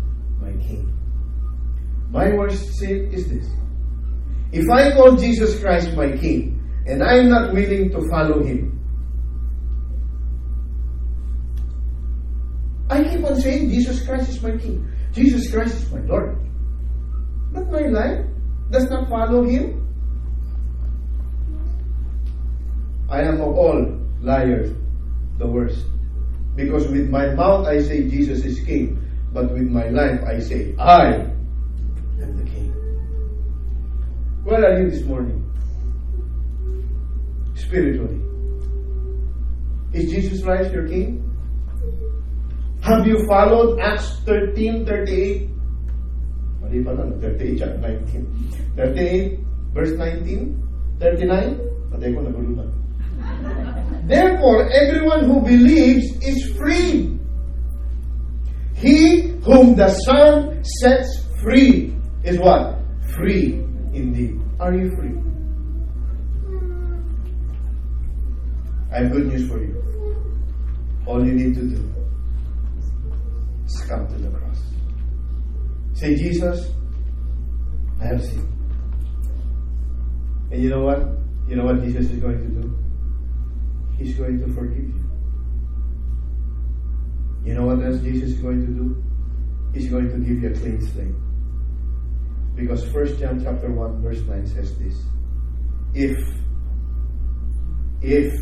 my 0.41 0.53
King. 0.62 0.93
My 2.11 2.32
worst 2.32 2.78
sin 2.78 3.11
is 3.12 3.28
this. 3.28 3.47
If 4.53 4.64
I 4.70 4.93
call 4.93 5.16
Jesus 5.16 5.61
Christ 5.61 5.95
my 5.95 6.16
King 6.16 6.61
and 6.87 7.03
I 7.03 7.18
am 7.18 7.28
not 7.28 7.53
willing 7.53 7.91
to 7.91 8.01
follow 8.11 8.43
Him, 8.43 8.72
I 12.89 13.03
keep 13.03 13.24
on 13.24 13.41
saying 13.41 13.70
Jesus 13.70 14.07
Christ 14.07 14.30
is 14.30 14.43
my 14.43 14.57
King. 14.57 14.87
Jesus 15.12 15.51
Christ 15.51 15.82
is 15.82 15.93
my 15.93 16.01
Lord. 16.01 16.39
But 17.53 17.70
my 17.70 17.87
life 17.89 18.26
does 18.70 18.89
not 18.89 19.09
follow 19.09 19.45
Him. 19.45 19.82
I 23.09 23.22
am 23.22 23.41
of 23.41 23.57
all 23.57 23.99
liars 24.20 24.74
the 25.39 25.47
worst. 25.47 25.84
Because 26.55 26.89
with 26.89 27.11
my 27.11 27.34
mouth 27.34 27.66
I 27.66 27.82
say 27.82 28.09
Jesus 28.09 28.45
is 28.45 28.61
King, 28.64 29.03
but 29.37 29.53
with 29.53 29.68
my 29.68 29.93
life 29.93 30.24
I 30.24 30.41
say 30.41 30.72
I 30.80 31.28
am 32.24 32.37
the 32.41 32.45
King. 32.49 32.72
Where 34.49 34.64
are 34.64 34.80
you 34.80 34.89
this 34.89 35.05
morning? 35.05 35.45
Spiritually. 37.53 38.16
Is 39.93 40.09
Jesus 40.09 40.41
Christ 40.41 40.72
your 40.72 40.89
King? 40.89 41.20
Have 42.80 43.05
you 43.07 43.26
followed 43.28 43.76
Acts 43.80 44.24
13, 44.24 44.87
38? 44.89 45.51
Mali 46.64 46.80
pa 46.80 46.97
lang, 46.97 47.20
38 47.20 47.61
at 47.61 47.74
19. 47.84 48.24
38, 48.78 49.41
verse 49.76 49.93
19, 50.01 50.57
39. 50.97 51.61
Patay 51.93 52.09
ko, 52.16 52.20
nagulo 52.24 52.51
na. 52.57 52.64
Therefore, 54.09 54.70
everyone 54.72 55.28
who 55.28 55.45
believes 55.45 56.09
is 56.24 56.57
free. 56.57 57.16
He 58.77 59.22
whom 59.45 59.74
the 59.74 59.89
Son 60.05 60.62
sets 60.81 61.27
free 61.41 61.97
is 62.24 62.39
what? 62.39 62.79
Free 63.16 63.55
indeed. 63.95 64.39
Are 64.61 64.74
you 64.74 64.91
free? 64.97 65.16
I 68.93 69.03
have 69.03 69.12
good 69.12 69.27
news 69.27 69.49
for 69.49 69.59
you. 69.62 69.83
All 71.07 71.24
you 71.24 71.33
need 71.33 71.55
to 71.55 71.62
do 71.62 71.95
is 73.66 73.81
come 73.89 74.07
to 74.09 74.14
the 74.14 74.31
cross. 74.31 74.61
Say, 75.95 76.14
Jesus, 76.16 76.70
I 78.01 78.07
have 78.07 78.22
sinned. 78.22 78.53
And 80.51 80.62
you 80.62 80.68
know 80.68 80.83
what? 80.85 81.01
You 81.49 81.57
know 81.57 81.64
what 81.64 81.83
Jesus 81.83 82.11
is 82.11 82.18
going 82.18 82.39
to 82.39 82.61
do? 82.61 82.77
He's 83.99 84.16
going 84.16 84.39
to 84.41 84.53
forgive 84.55 84.85
you. 84.85 85.06
You 87.47 87.55
know 87.55 87.66
what 87.66 87.86
else 87.86 88.01
Jesus 88.01 88.30
is 88.30 88.40
going 88.40 88.66
to 88.66 88.72
do? 88.72 89.05
He's 89.72 89.88
going 89.88 90.11
to 90.11 90.18
give 90.18 90.42
you 90.42 90.51
a 90.51 90.53
clean 90.53 90.80
slate. 90.82 91.14
Because 92.57 92.92
1 92.92 93.18
John 93.20 93.40
chapter 93.40 93.70
1 93.70 94.03
verse 94.03 94.20
9 94.22 94.47
says 94.49 94.76
this. 94.78 95.01
If 95.94 96.16
if 98.03 98.34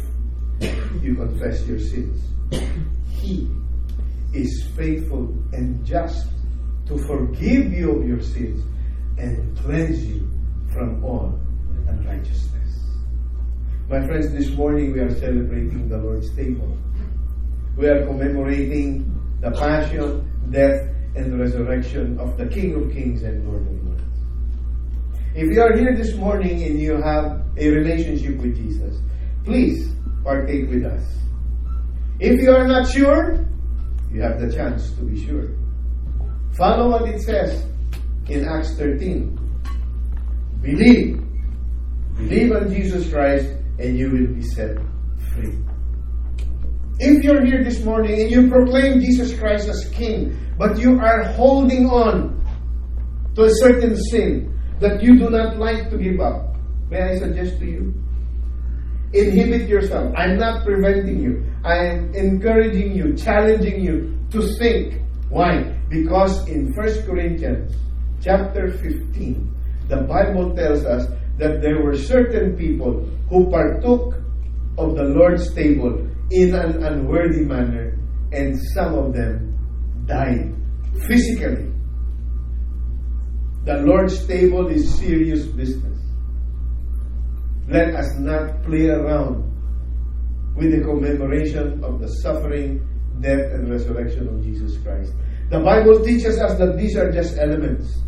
you 1.02 1.16
confess 1.16 1.66
your 1.66 1.78
sins, 1.78 2.22
he 3.10 3.50
is 4.32 4.68
faithful 4.74 5.36
and 5.52 5.84
just 5.84 6.28
to 6.86 6.96
forgive 7.06 7.72
you 7.72 8.00
of 8.00 8.08
your 8.08 8.22
sins 8.22 8.64
and 9.18 9.56
cleanse 9.58 10.02
you 10.06 10.30
from 10.72 11.04
all 11.04 11.38
unrighteousness. 11.88 12.80
My 13.88 14.04
friends, 14.06 14.32
this 14.32 14.50
morning 14.50 14.92
we 14.92 15.00
are 15.00 15.14
celebrating 15.14 15.90
the 15.90 15.98
Lord's 15.98 16.34
table. 16.34 16.76
We 17.76 17.88
are 17.88 18.06
commemorating 18.06 19.10
the 19.40 19.50
passion, 19.50 20.30
death, 20.50 20.88
and 21.16 21.38
resurrection 21.38 22.18
of 22.18 22.36
the 22.36 22.46
King 22.46 22.74
of 22.74 22.92
Kings 22.92 23.22
and 23.22 23.46
Lord 23.48 23.62
of 23.62 23.84
Lords. 23.84 24.02
If 25.34 25.50
you 25.50 25.60
are 25.60 25.76
here 25.76 25.94
this 25.96 26.14
morning 26.14 26.62
and 26.62 26.78
you 26.78 27.00
have 27.02 27.42
a 27.56 27.68
relationship 27.68 28.36
with 28.36 28.56
Jesus, 28.56 29.00
please 29.44 29.92
partake 30.22 30.70
with 30.70 30.84
us. 30.84 31.04
If 32.20 32.40
you 32.40 32.52
are 32.52 32.66
not 32.66 32.88
sure, 32.88 33.44
you 34.12 34.22
have 34.22 34.40
the 34.40 34.52
chance 34.52 34.92
to 34.92 35.02
be 35.02 35.26
sure. 35.26 35.50
Follow 36.56 36.90
what 36.90 37.08
it 37.08 37.20
says 37.20 37.66
in 38.28 38.46
Acts 38.46 38.76
13. 38.76 39.36
Believe. 40.62 41.20
Believe 42.16 42.52
on 42.52 42.72
Jesus 42.72 43.10
Christ 43.12 43.48
and 43.80 43.98
you 43.98 44.10
will 44.10 44.34
be 44.34 44.42
set 44.42 44.78
free. 45.34 45.58
If 47.00 47.24
you're 47.24 47.44
here 47.44 47.64
this 47.64 47.82
morning 47.82 48.20
and 48.20 48.30
you 48.30 48.48
proclaim 48.48 49.00
Jesus 49.00 49.36
Christ 49.36 49.68
as 49.68 49.90
King, 49.90 50.38
but 50.56 50.78
you 50.78 51.00
are 51.00 51.24
holding 51.32 51.86
on 51.86 52.40
to 53.34 53.44
a 53.44 53.50
certain 53.50 53.96
sin 53.96 54.54
that 54.78 55.02
you 55.02 55.18
do 55.18 55.28
not 55.28 55.58
like 55.58 55.90
to 55.90 55.98
give 55.98 56.20
up, 56.20 56.54
may 56.88 57.02
I 57.02 57.18
suggest 57.18 57.58
to 57.58 57.66
you? 57.66 57.94
Inhibit 59.12 59.68
yourself. 59.68 60.14
I'm 60.16 60.38
not 60.38 60.64
preventing 60.64 61.20
you. 61.20 61.44
I 61.64 61.98
am 61.98 62.14
encouraging 62.14 62.94
you, 62.94 63.14
challenging 63.14 63.82
you 63.82 64.16
to 64.30 64.46
think. 64.58 65.02
Why? 65.30 65.76
Because 65.88 66.46
in 66.48 66.72
1 66.74 67.06
Corinthians 67.06 67.74
chapter 68.22 68.70
15, 68.70 69.52
the 69.88 70.02
Bible 70.02 70.54
tells 70.54 70.84
us 70.84 71.06
that 71.38 71.60
there 71.60 71.82
were 71.82 71.96
certain 71.96 72.56
people 72.56 73.04
who 73.28 73.50
partook 73.50 74.14
of 74.78 74.94
the 74.94 75.04
Lord's 75.04 75.52
table 75.54 76.08
in 76.30 76.54
an 76.54 76.82
unworthy 76.82 77.44
manner, 77.44 77.98
and 78.32 78.58
some 78.74 78.94
of 78.94 79.14
them 79.14 79.54
died 80.06 80.54
physically. 81.06 81.70
The 83.64 83.80
Lord's 83.82 84.26
table 84.26 84.68
is 84.68 84.94
serious 84.98 85.46
business. 85.46 85.98
Let 87.68 87.94
us 87.94 88.18
not 88.18 88.62
play 88.62 88.88
around 88.88 89.50
with 90.54 90.70
the 90.70 90.84
commemoration 90.84 91.82
of 91.82 92.00
the 92.00 92.08
suffering, 92.20 92.86
death, 93.20 93.52
and 93.52 93.70
resurrection 93.70 94.28
of 94.28 94.42
Jesus 94.42 94.76
Christ. 94.82 95.12
The 95.50 95.60
Bible 95.60 96.04
teaches 96.04 96.38
us 96.38 96.58
that 96.58 96.76
these 96.76 96.96
are 96.96 97.10
just 97.10 97.38
elements. 97.38 98.02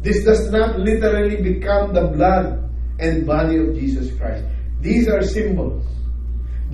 This 0.00 0.24
does 0.24 0.50
not 0.50 0.78
literally 0.78 1.42
become 1.42 1.92
the 1.92 2.08
blood 2.08 2.70
and 3.00 3.26
body 3.26 3.58
of 3.58 3.74
Jesus 3.74 4.16
Christ. 4.16 4.44
These 4.80 5.08
are 5.08 5.22
symbols. 5.22 5.84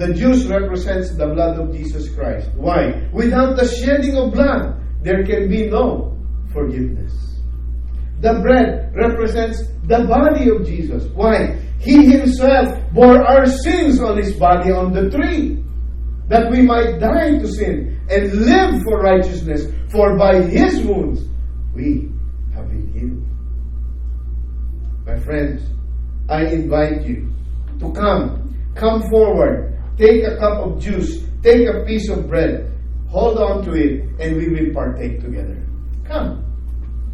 The 0.00 0.14
juice 0.14 0.46
represents 0.46 1.10
the 1.10 1.26
blood 1.26 1.60
of 1.60 1.76
Jesus 1.76 2.08
Christ. 2.14 2.48
Why? 2.54 3.06
Without 3.12 3.58
the 3.58 3.68
shedding 3.68 4.16
of 4.16 4.32
blood, 4.32 4.80
there 5.02 5.26
can 5.26 5.46
be 5.46 5.68
no 5.68 6.16
forgiveness. 6.54 7.12
The 8.20 8.40
bread 8.40 8.94
represents 8.96 9.60
the 9.84 10.06
body 10.08 10.48
of 10.48 10.64
Jesus. 10.64 11.04
Why? 11.12 11.60
He 11.80 12.10
himself 12.12 12.80
bore 12.94 13.20
our 13.22 13.44
sins 13.44 14.00
on 14.00 14.16
his 14.16 14.32
body 14.32 14.72
on 14.72 14.94
the 14.94 15.10
tree, 15.10 15.62
that 16.28 16.50
we 16.50 16.62
might 16.62 16.98
die 16.98 17.36
to 17.36 17.46
sin 17.46 18.00
and 18.08 18.32
live 18.32 18.82
for 18.84 19.02
righteousness. 19.02 19.66
For 19.92 20.16
by 20.16 20.40
his 20.40 20.80
wounds 20.80 21.28
we 21.74 22.08
have 22.54 22.70
been 22.70 22.88
healed. 22.94 23.26
My 25.04 25.22
friends, 25.22 25.60
I 26.26 26.46
invite 26.46 27.02
you 27.02 27.34
to 27.80 27.92
come. 27.92 28.72
Come 28.74 29.02
forward. 29.10 29.69
Take 30.00 30.24
a 30.24 30.38
cup 30.38 30.64
of 30.64 30.80
juice. 30.80 31.28
Take 31.42 31.68
a 31.68 31.84
piece 31.84 32.08
of 32.08 32.26
bread. 32.26 32.72
Hold 33.10 33.36
on 33.36 33.62
to 33.66 33.74
it, 33.74 34.08
and 34.18 34.34
we 34.34 34.48
will 34.48 34.72
partake 34.72 35.20
together. 35.20 35.60
Come. 36.04 36.42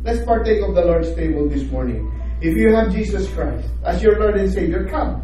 Let's 0.04 0.24
partake 0.24 0.62
of 0.62 0.76
the 0.76 0.84
Lord's 0.84 1.12
table 1.16 1.48
this 1.48 1.68
morning. 1.68 2.06
If 2.40 2.56
you 2.56 2.72
have 2.76 2.92
Jesus 2.92 3.28
Christ 3.34 3.66
as 3.84 4.00
your 4.04 4.20
Lord 4.20 4.36
and 4.36 4.48
Savior, 4.52 4.86
come. 4.86 5.20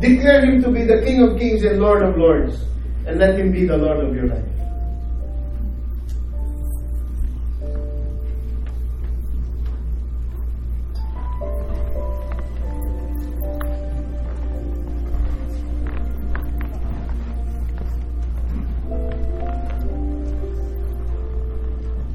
Declare 0.00 0.46
Him 0.46 0.62
to 0.62 0.70
be 0.70 0.84
the 0.84 1.02
King 1.02 1.22
of 1.22 1.36
Kings 1.36 1.64
and 1.64 1.80
Lord 1.80 2.04
of 2.04 2.16
Lords, 2.16 2.62
and 3.08 3.18
let 3.18 3.40
Him 3.40 3.50
be 3.50 3.66
the 3.66 3.76
Lord 3.76 3.98
of 3.98 4.14
your 4.14 4.28
life. 4.28 4.53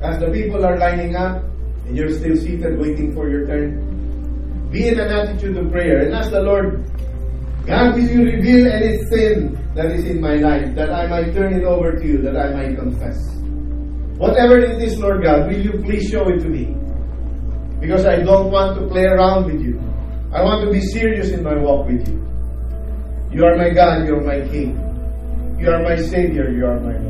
As 0.09 0.17
the 0.17 0.31
people 0.31 0.65
are 0.65 0.75
lining 0.79 1.15
up 1.15 1.43
and 1.85 1.95
you're 1.95 2.09
still 2.09 2.35
seated 2.35 2.79
waiting 2.79 3.13
for 3.13 3.29
your 3.29 3.45
turn, 3.45 3.77
be 4.71 4.87
in 4.87 4.99
an 4.99 5.11
attitude 5.11 5.55
of 5.55 5.71
prayer 5.71 5.99
and 6.01 6.15
ask 6.15 6.31
the 6.31 6.41
Lord, 6.41 6.81
God, 7.67 7.93
will 7.93 8.09
you 8.09 8.23
reveal 8.25 8.71
any 8.71 8.97
sin 9.05 9.53
that 9.75 9.91
is 9.91 10.05
in 10.05 10.19
my 10.19 10.37
life 10.37 10.73
that 10.73 10.89
I 10.89 11.05
might 11.05 11.31
turn 11.35 11.53
it 11.53 11.63
over 11.63 11.91
to 11.93 12.03
you, 12.07 12.17
that 12.23 12.35
I 12.35 12.49
might 12.57 12.75
confess? 12.75 13.21
Whatever 14.17 14.57
it 14.57 14.81
is, 14.81 14.97
Lord 14.97 15.21
God, 15.21 15.45
will 15.45 15.61
you 15.61 15.73
please 15.85 16.09
show 16.09 16.27
it 16.27 16.39
to 16.39 16.49
me? 16.49 16.73
Because 17.79 18.07
I 18.07 18.17
don't 18.25 18.49
want 18.49 18.79
to 18.79 18.87
play 18.87 19.05
around 19.05 19.45
with 19.45 19.61
you. 19.61 19.77
I 20.33 20.41
want 20.41 20.65
to 20.65 20.71
be 20.71 20.81
serious 20.81 21.29
in 21.29 21.43
my 21.43 21.53
walk 21.55 21.85
with 21.85 22.01
you. 22.09 22.17
You 23.31 23.45
are 23.45 23.55
my 23.55 23.69
God, 23.69 24.07
you 24.07 24.15
are 24.15 24.25
my 24.25 24.41
King. 24.49 24.73
You 25.59 25.69
are 25.69 25.83
my 25.83 25.97
Savior, 25.97 26.49
you 26.49 26.65
are 26.65 26.79
my 26.79 26.97
Lord. 26.97 27.08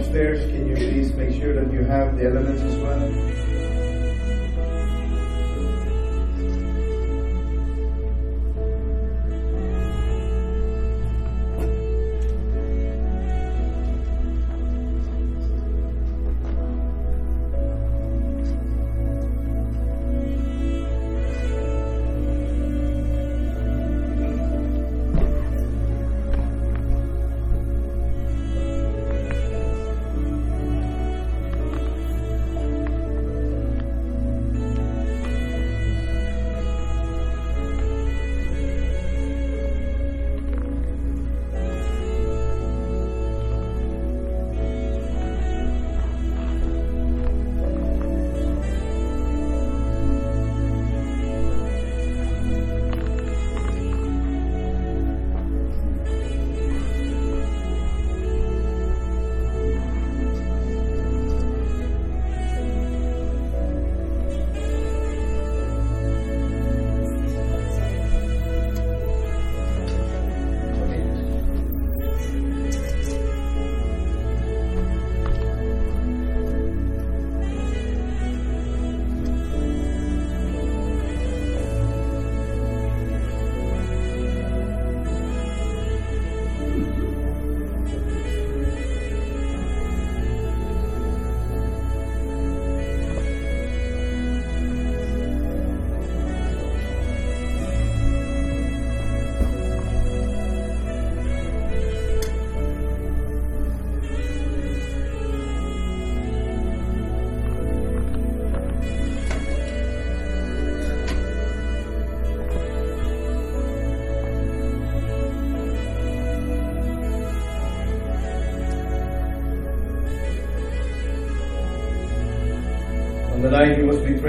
Upstairs, 0.00 0.40
can 0.50 0.66
you 0.66 0.74
please 0.76 1.12
make 1.12 1.38
sure 1.38 1.52
that 1.52 1.70
you 1.72 1.84
have 1.84 2.16
the 2.16 2.24
elements 2.24 2.62
as 2.62 2.76
well? 2.76 2.89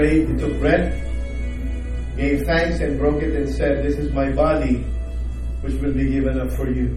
He 0.00 0.20
was 0.20 0.28
he 0.28 0.36
took 0.36 0.58
bread, 0.58 2.16
gave 2.16 2.42
thanks, 2.46 2.80
and 2.80 2.98
broke 2.98 3.22
it, 3.22 3.34
and 3.34 3.48
said, 3.48 3.84
This 3.84 3.96
is 3.96 4.12
my 4.12 4.30
body, 4.32 4.84
which 5.60 5.74
will 5.74 5.92
be 5.92 6.10
given 6.10 6.40
up 6.40 6.50
for 6.52 6.70
you. 6.70 6.96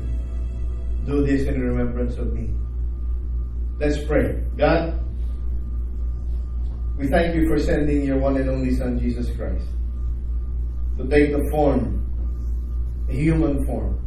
Do 1.05 1.25
this 1.25 1.47
in 1.47 1.61
remembrance 1.61 2.17
of 2.17 2.33
me. 2.33 2.53
Let's 3.79 4.03
pray. 4.05 4.41
God, 4.57 4.99
we 6.97 7.07
thank 7.07 7.35
you 7.35 7.47
for 7.47 7.59
sending 7.59 8.05
your 8.05 8.17
one 8.17 8.37
and 8.37 8.49
only 8.49 8.73
Son, 8.75 8.97
Jesus 8.97 9.29
Christ, 9.35 9.67
to 10.97 11.07
take 11.07 11.31
the 11.31 11.45
form, 11.51 12.01
a 13.09 13.13
human 13.13 13.65
form, 13.65 13.99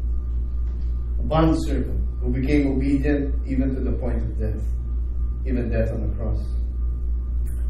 a 1.20 1.22
bondservant 1.22 2.08
who 2.20 2.30
became 2.32 2.66
obedient 2.66 3.34
even 3.46 3.74
to 3.74 3.80
the 3.80 3.92
point 3.92 4.22
of 4.22 4.38
death, 4.38 4.62
even 5.46 5.70
death 5.70 5.90
on 5.92 6.08
the 6.08 6.16
cross. 6.16 6.40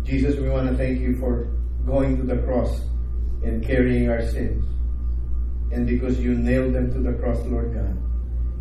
Jesus, 0.09 0.37
we 0.37 0.49
want 0.49 0.67
to 0.71 0.75
thank 0.75 1.01
you 1.01 1.19
for 1.19 1.45
going 1.85 2.17
to 2.17 2.23
the 2.23 2.41
cross 2.43 2.81
and 3.43 3.63
carrying 3.63 4.09
our 4.09 4.23
sins. 4.23 4.65
And 5.71 5.87
because 5.87 6.19
you 6.19 6.35
nailed 6.35 6.73
them 6.73 6.91
to 6.95 7.01
the 7.01 7.13
cross, 7.19 7.45
Lord 7.45 7.75
God, 7.75 7.95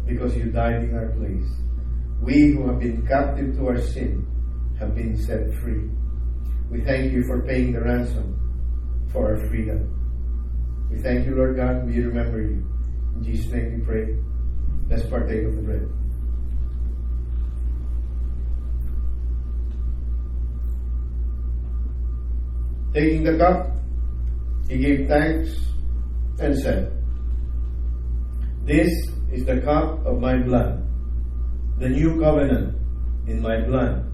because 0.06 0.36
you 0.36 0.52
died 0.52 0.84
in 0.84 0.94
our 0.94 1.08
place, 1.16 1.48
we 2.22 2.52
who 2.52 2.68
have 2.68 2.80
been 2.80 3.08
captive 3.08 3.56
to 3.56 3.68
our 3.68 3.80
sin 3.80 4.28
have 4.78 4.94
been 4.94 5.16
set 5.16 5.54
free. 5.62 5.90
We 6.70 6.82
thank 6.82 7.14
you 7.14 7.24
for 7.24 7.42
paying 7.42 7.72
the 7.72 7.80
ransom 7.80 9.08
for 9.14 9.32
our 9.32 9.48
freedom. 9.48 9.88
We 10.92 10.98
thank 11.02 11.26
you, 11.26 11.36
Lord 11.36 11.56
God. 11.56 11.86
We 11.86 12.00
remember 12.02 12.42
you. 12.42 12.68
In 13.16 13.24
Jesus' 13.24 13.54
name 13.54 13.80
we 13.80 13.86
pray. 13.86 14.18
Let's 14.90 15.10
partake 15.10 15.46
of 15.46 15.56
the 15.56 15.62
bread. 15.62 15.88
Taking 22.94 23.24
the 23.24 23.38
cup, 23.38 23.72
he 24.70 24.78
gave 24.78 25.08
thanks 25.08 25.50
and 26.40 26.58
said, 26.58 26.92
This 28.64 28.92
is 29.32 29.46
the 29.46 29.62
cup 29.62 30.06
of 30.06 30.20
my 30.20 30.38
blood, 30.38 30.84
the 31.80 31.90
new 31.90 32.20
covenant 32.20 32.76
in 33.28 33.42
my 33.42 33.62
blood 33.62 34.08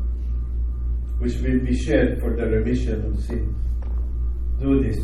which 1.20 1.36
will 1.38 1.60
be 1.60 1.74
shed 1.74 2.20
for 2.20 2.36
the 2.36 2.46
remission 2.46 3.06
of 3.06 3.24
sins. 3.24 3.56
Do 4.60 4.84
this 4.84 4.98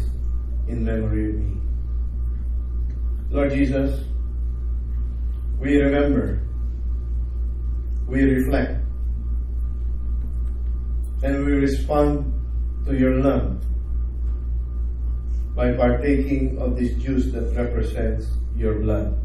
in 0.67 0.83
memory 0.83 1.29
of 1.29 1.35
me. 1.35 1.61
Lord 3.29 3.51
Jesus, 3.51 4.03
we 5.59 5.77
remember, 5.77 6.41
we 8.07 8.23
reflect, 8.23 8.83
and 11.23 11.45
we 11.45 11.53
respond 11.53 12.38
to 12.85 12.97
your 12.97 13.21
love 13.21 13.61
by 15.55 15.73
partaking 15.73 16.57
of 16.59 16.77
this 16.77 16.93
juice 17.03 17.31
that 17.33 17.53
represents 17.55 18.27
your 18.55 18.79
blood. 18.79 19.17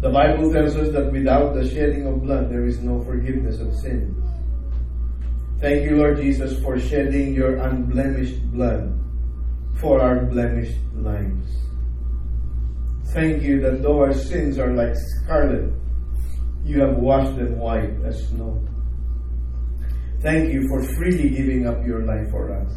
The 0.00 0.10
Bible 0.10 0.52
tells 0.52 0.76
us 0.76 0.92
that 0.92 1.10
without 1.10 1.54
the 1.54 1.68
shedding 1.68 2.06
of 2.06 2.22
blood, 2.22 2.50
there 2.50 2.66
is 2.66 2.80
no 2.80 3.02
forgiveness 3.02 3.58
of 3.58 3.74
sins. 3.74 4.14
Thank 5.60 5.84
you, 5.84 5.96
Lord 5.96 6.18
Jesus, 6.18 6.60
for 6.62 6.78
shedding 6.78 7.32
your 7.32 7.56
unblemished 7.56 8.42
blood 8.52 8.92
for 9.80 10.00
our 10.00 10.26
blemished 10.26 10.78
lives. 10.94 11.48
Thank 13.14 13.42
you 13.42 13.60
that 13.62 13.82
though 13.82 14.00
our 14.00 14.12
sins 14.12 14.58
are 14.58 14.74
like 14.74 14.94
scarlet, 14.94 15.72
you 16.64 16.80
have 16.80 16.96
washed 16.96 17.36
them 17.36 17.58
white 17.58 17.94
as 18.04 18.28
snow. 18.28 18.60
Thank 20.24 20.54
you 20.54 20.66
for 20.68 20.82
freely 20.94 21.28
giving 21.28 21.66
up 21.66 21.84
your 21.84 22.06
life 22.06 22.30
for 22.30 22.50
us. 22.50 22.72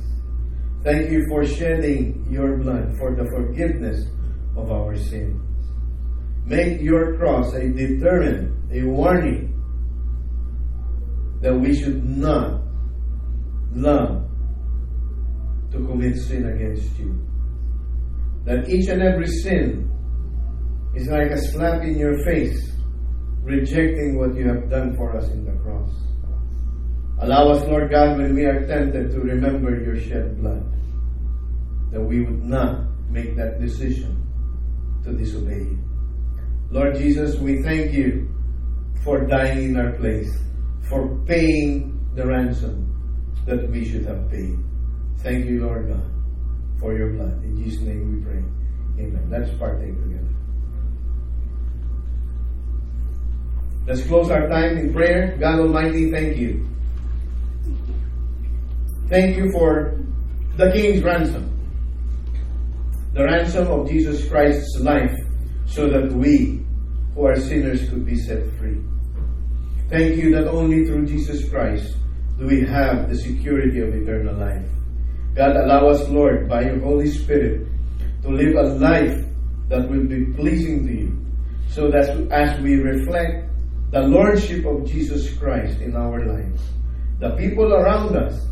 Thank 0.83 1.09
you 1.09 1.25
for 1.29 1.45
shedding 1.45 2.27
your 2.29 2.57
blood 2.57 2.97
for 2.97 3.15
the 3.15 3.23
forgiveness 3.23 4.05
of 4.57 4.69
our 4.69 4.97
sins. 4.97 5.41
Make 6.43 6.81
your 6.81 7.15
cross 7.17 7.53
a 7.53 7.69
deterrent, 7.69 8.51
a 8.73 8.83
warning 8.83 9.53
that 11.41 11.55
we 11.55 11.73
should 11.73 12.03
not 12.03 12.63
love 13.71 14.27
to 15.71 15.77
commit 15.87 16.17
sin 16.17 16.47
against 16.47 16.99
you. 16.99 17.15
That 18.43 18.67
each 18.67 18.89
and 18.89 19.01
every 19.01 19.27
sin 19.27 19.89
is 20.95 21.07
like 21.07 21.31
a 21.31 21.37
slap 21.37 21.81
in 21.83 21.97
your 21.97 22.21
face, 22.25 22.59
rejecting 23.41 24.19
what 24.19 24.35
you 24.35 24.49
have 24.49 24.69
done 24.69 24.97
for 24.97 25.15
us 25.15 25.29
in 25.29 25.45
the 25.45 25.53
cross. 25.63 25.91
Allow 27.19 27.49
us, 27.49 27.65
Lord 27.67 27.89
God, 27.89 28.17
when 28.17 28.35
we 28.35 28.45
are 28.45 28.67
tempted 28.67 29.11
to 29.11 29.19
remember 29.19 29.81
your 29.81 29.99
shed 29.99 30.39
blood, 30.39 30.63
that 31.91 32.01
we 32.01 32.21
would 32.21 32.43
not 32.43 32.85
make 33.09 33.35
that 33.35 33.59
decision 33.59 34.21
to 35.03 35.13
disobey 35.13 35.59
you. 35.59 35.79
Lord 36.69 36.95
Jesus, 36.95 37.35
we 37.39 37.63
thank 37.63 37.93
you 37.93 38.29
for 39.03 39.25
dying 39.25 39.71
in 39.71 39.77
our 39.77 39.93
place, 39.93 40.37
for 40.89 41.17
paying 41.25 41.97
the 42.13 42.27
ransom 42.27 42.93
that 43.45 43.67
we 43.69 43.85
should 43.89 44.05
have 44.05 44.29
paid. 44.29 44.57
Thank 45.19 45.45
you, 45.45 45.65
Lord 45.65 45.87
God, 45.87 46.05
for 46.79 46.95
your 46.95 47.13
blood. 47.13 47.41
In 47.43 47.63
Jesus' 47.63 47.81
name 47.81 48.17
we 48.17 48.21
pray. 48.21 48.43
Amen. 49.03 49.27
Let's 49.29 49.49
partake 49.57 49.95
together. 50.03 50.27
Let's 53.87 54.05
close 54.05 54.29
our 54.29 54.47
time 54.49 54.77
in 54.77 54.93
prayer. 54.93 55.37
God 55.39 55.59
Almighty, 55.59 56.11
thank 56.11 56.37
you. 56.37 56.67
Thank 59.09 59.37
you 59.37 59.49
for 59.51 59.97
the 60.57 60.69
King's 60.71 61.01
ransom. 61.01 61.53
The 63.13 63.23
ransom 63.23 63.67
of 63.67 63.87
Jesus 63.87 64.27
Christ's 64.27 64.81
life 64.81 65.15
so 65.65 65.87
that 65.87 66.11
we 66.11 66.65
who 67.15 67.25
are 67.25 67.39
sinners 67.39 67.89
could 67.89 68.05
be 68.05 68.15
set 68.15 68.43
free. 68.57 68.81
Thank 69.89 70.17
you 70.17 70.35
that 70.35 70.47
only 70.47 70.85
through 70.85 71.05
Jesus 71.05 71.49
Christ 71.49 71.95
do 72.37 72.47
we 72.47 72.65
have 72.65 73.09
the 73.09 73.15
security 73.15 73.79
of 73.79 73.95
eternal 73.95 74.35
life. 74.35 74.67
God, 75.35 75.55
allow 75.55 75.87
us, 75.87 76.07
Lord, 76.09 76.49
by 76.49 76.63
your 76.63 76.79
Holy 76.81 77.09
Spirit, 77.09 77.65
to 78.23 78.29
live 78.29 78.55
a 78.55 78.73
life 78.75 79.23
that 79.69 79.89
will 79.89 80.05
be 80.05 80.25
pleasing 80.33 80.85
to 80.85 80.93
you, 80.93 81.25
so 81.69 81.89
that 81.89 82.09
as 82.31 82.59
we 82.59 82.75
reflect 82.75 83.49
the 83.91 84.01
Lordship 84.01 84.65
of 84.65 84.85
Jesus 84.85 85.33
Christ 85.37 85.79
in 85.79 85.95
our 85.95 86.25
lives, 86.25 86.61
the 87.19 87.31
people 87.37 87.73
around 87.73 88.15
us 88.17 88.47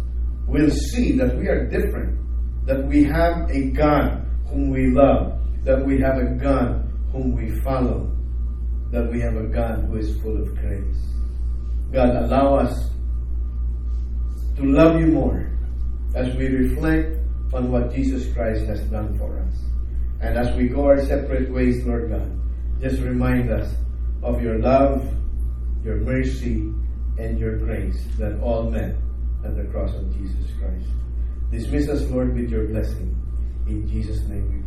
will 0.48 0.70
see 0.70 1.14
that 1.18 1.38
we 1.38 1.48
are 1.48 1.68
different, 1.68 2.18
that 2.66 2.86
we 2.86 3.04
have 3.04 3.50
a 3.50 3.72
God 3.72 4.26
whom 4.48 4.70
we 4.70 4.92
love, 4.92 5.40
that 5.64 5.84
we 5.86 6.00
have 6.00 6.18
a 6.18 6.36
God 6.36 6.92
whom 7.12 7.36
we 7.36 7.60
follow, 7.62 8.12
that 8.92 9.12
we 9.12 9.20
have 9.22 9.36
a 9.36 9.48
God 9.48 9.86
who 9.86 9.98
is 9.98 10.20
full 10.22 10.42
of 10.42 10.56
grace. 10.56 10.98
God, 11.92 12.16
allow 12.16 12.56
us 12.56 12.90
to 14.58 14.64
love 14.64 15.00
you 15.00 15.08
more 15.08 15.52
as 16.16 16.36
we 16.36 16.48
reflect 16.48 17.18
on 17.54 17.72
what 17.72 17.94
Jesus 17.94 18.34
Christ 18.34 18.66
has 18.66 18.82
done 18.84 19.18
for 19.18 19.40
us. 19.40 19.56
And 20.22 20.38
as 20.38 20.56
we 20.56 20.68
go 20.68 20.86
our 20.86 21.06
separate 21.06 21.52
ways, 21.52 21.86
Lord 21.86 22.10
God, 22.10 22.32
just 22.82 23.02
remind 23.02 23.52
us 23.52 23.74
of 24.24 24.42
your 24.42 24.60
love, 24.60 25.08
your 25.84 25.98
mercy, 25.98 26.72
and 27.18 27.40
your 27.40 27.58
grace 27.58 28.06
that 28.18 28.40
all 28.42 28.70
met 28.70 28.96
at 29.46 29.56
the 29.56 29.64
cross 29.66 29.94
of 29.94 30.12
Jesus 30.18 30.52
Christ. 30.60 30.90
Dismiss 31.52 31.88
us, 31.90 32.02
Lord, 32.10 32.34
with 32.36 32.50
your 32.50 32.66
blessing. 32.68 33.16
In 33.68 33.88
Jesus' 33.88 34.22
name 34.28 34.52
we. 34.52 34.65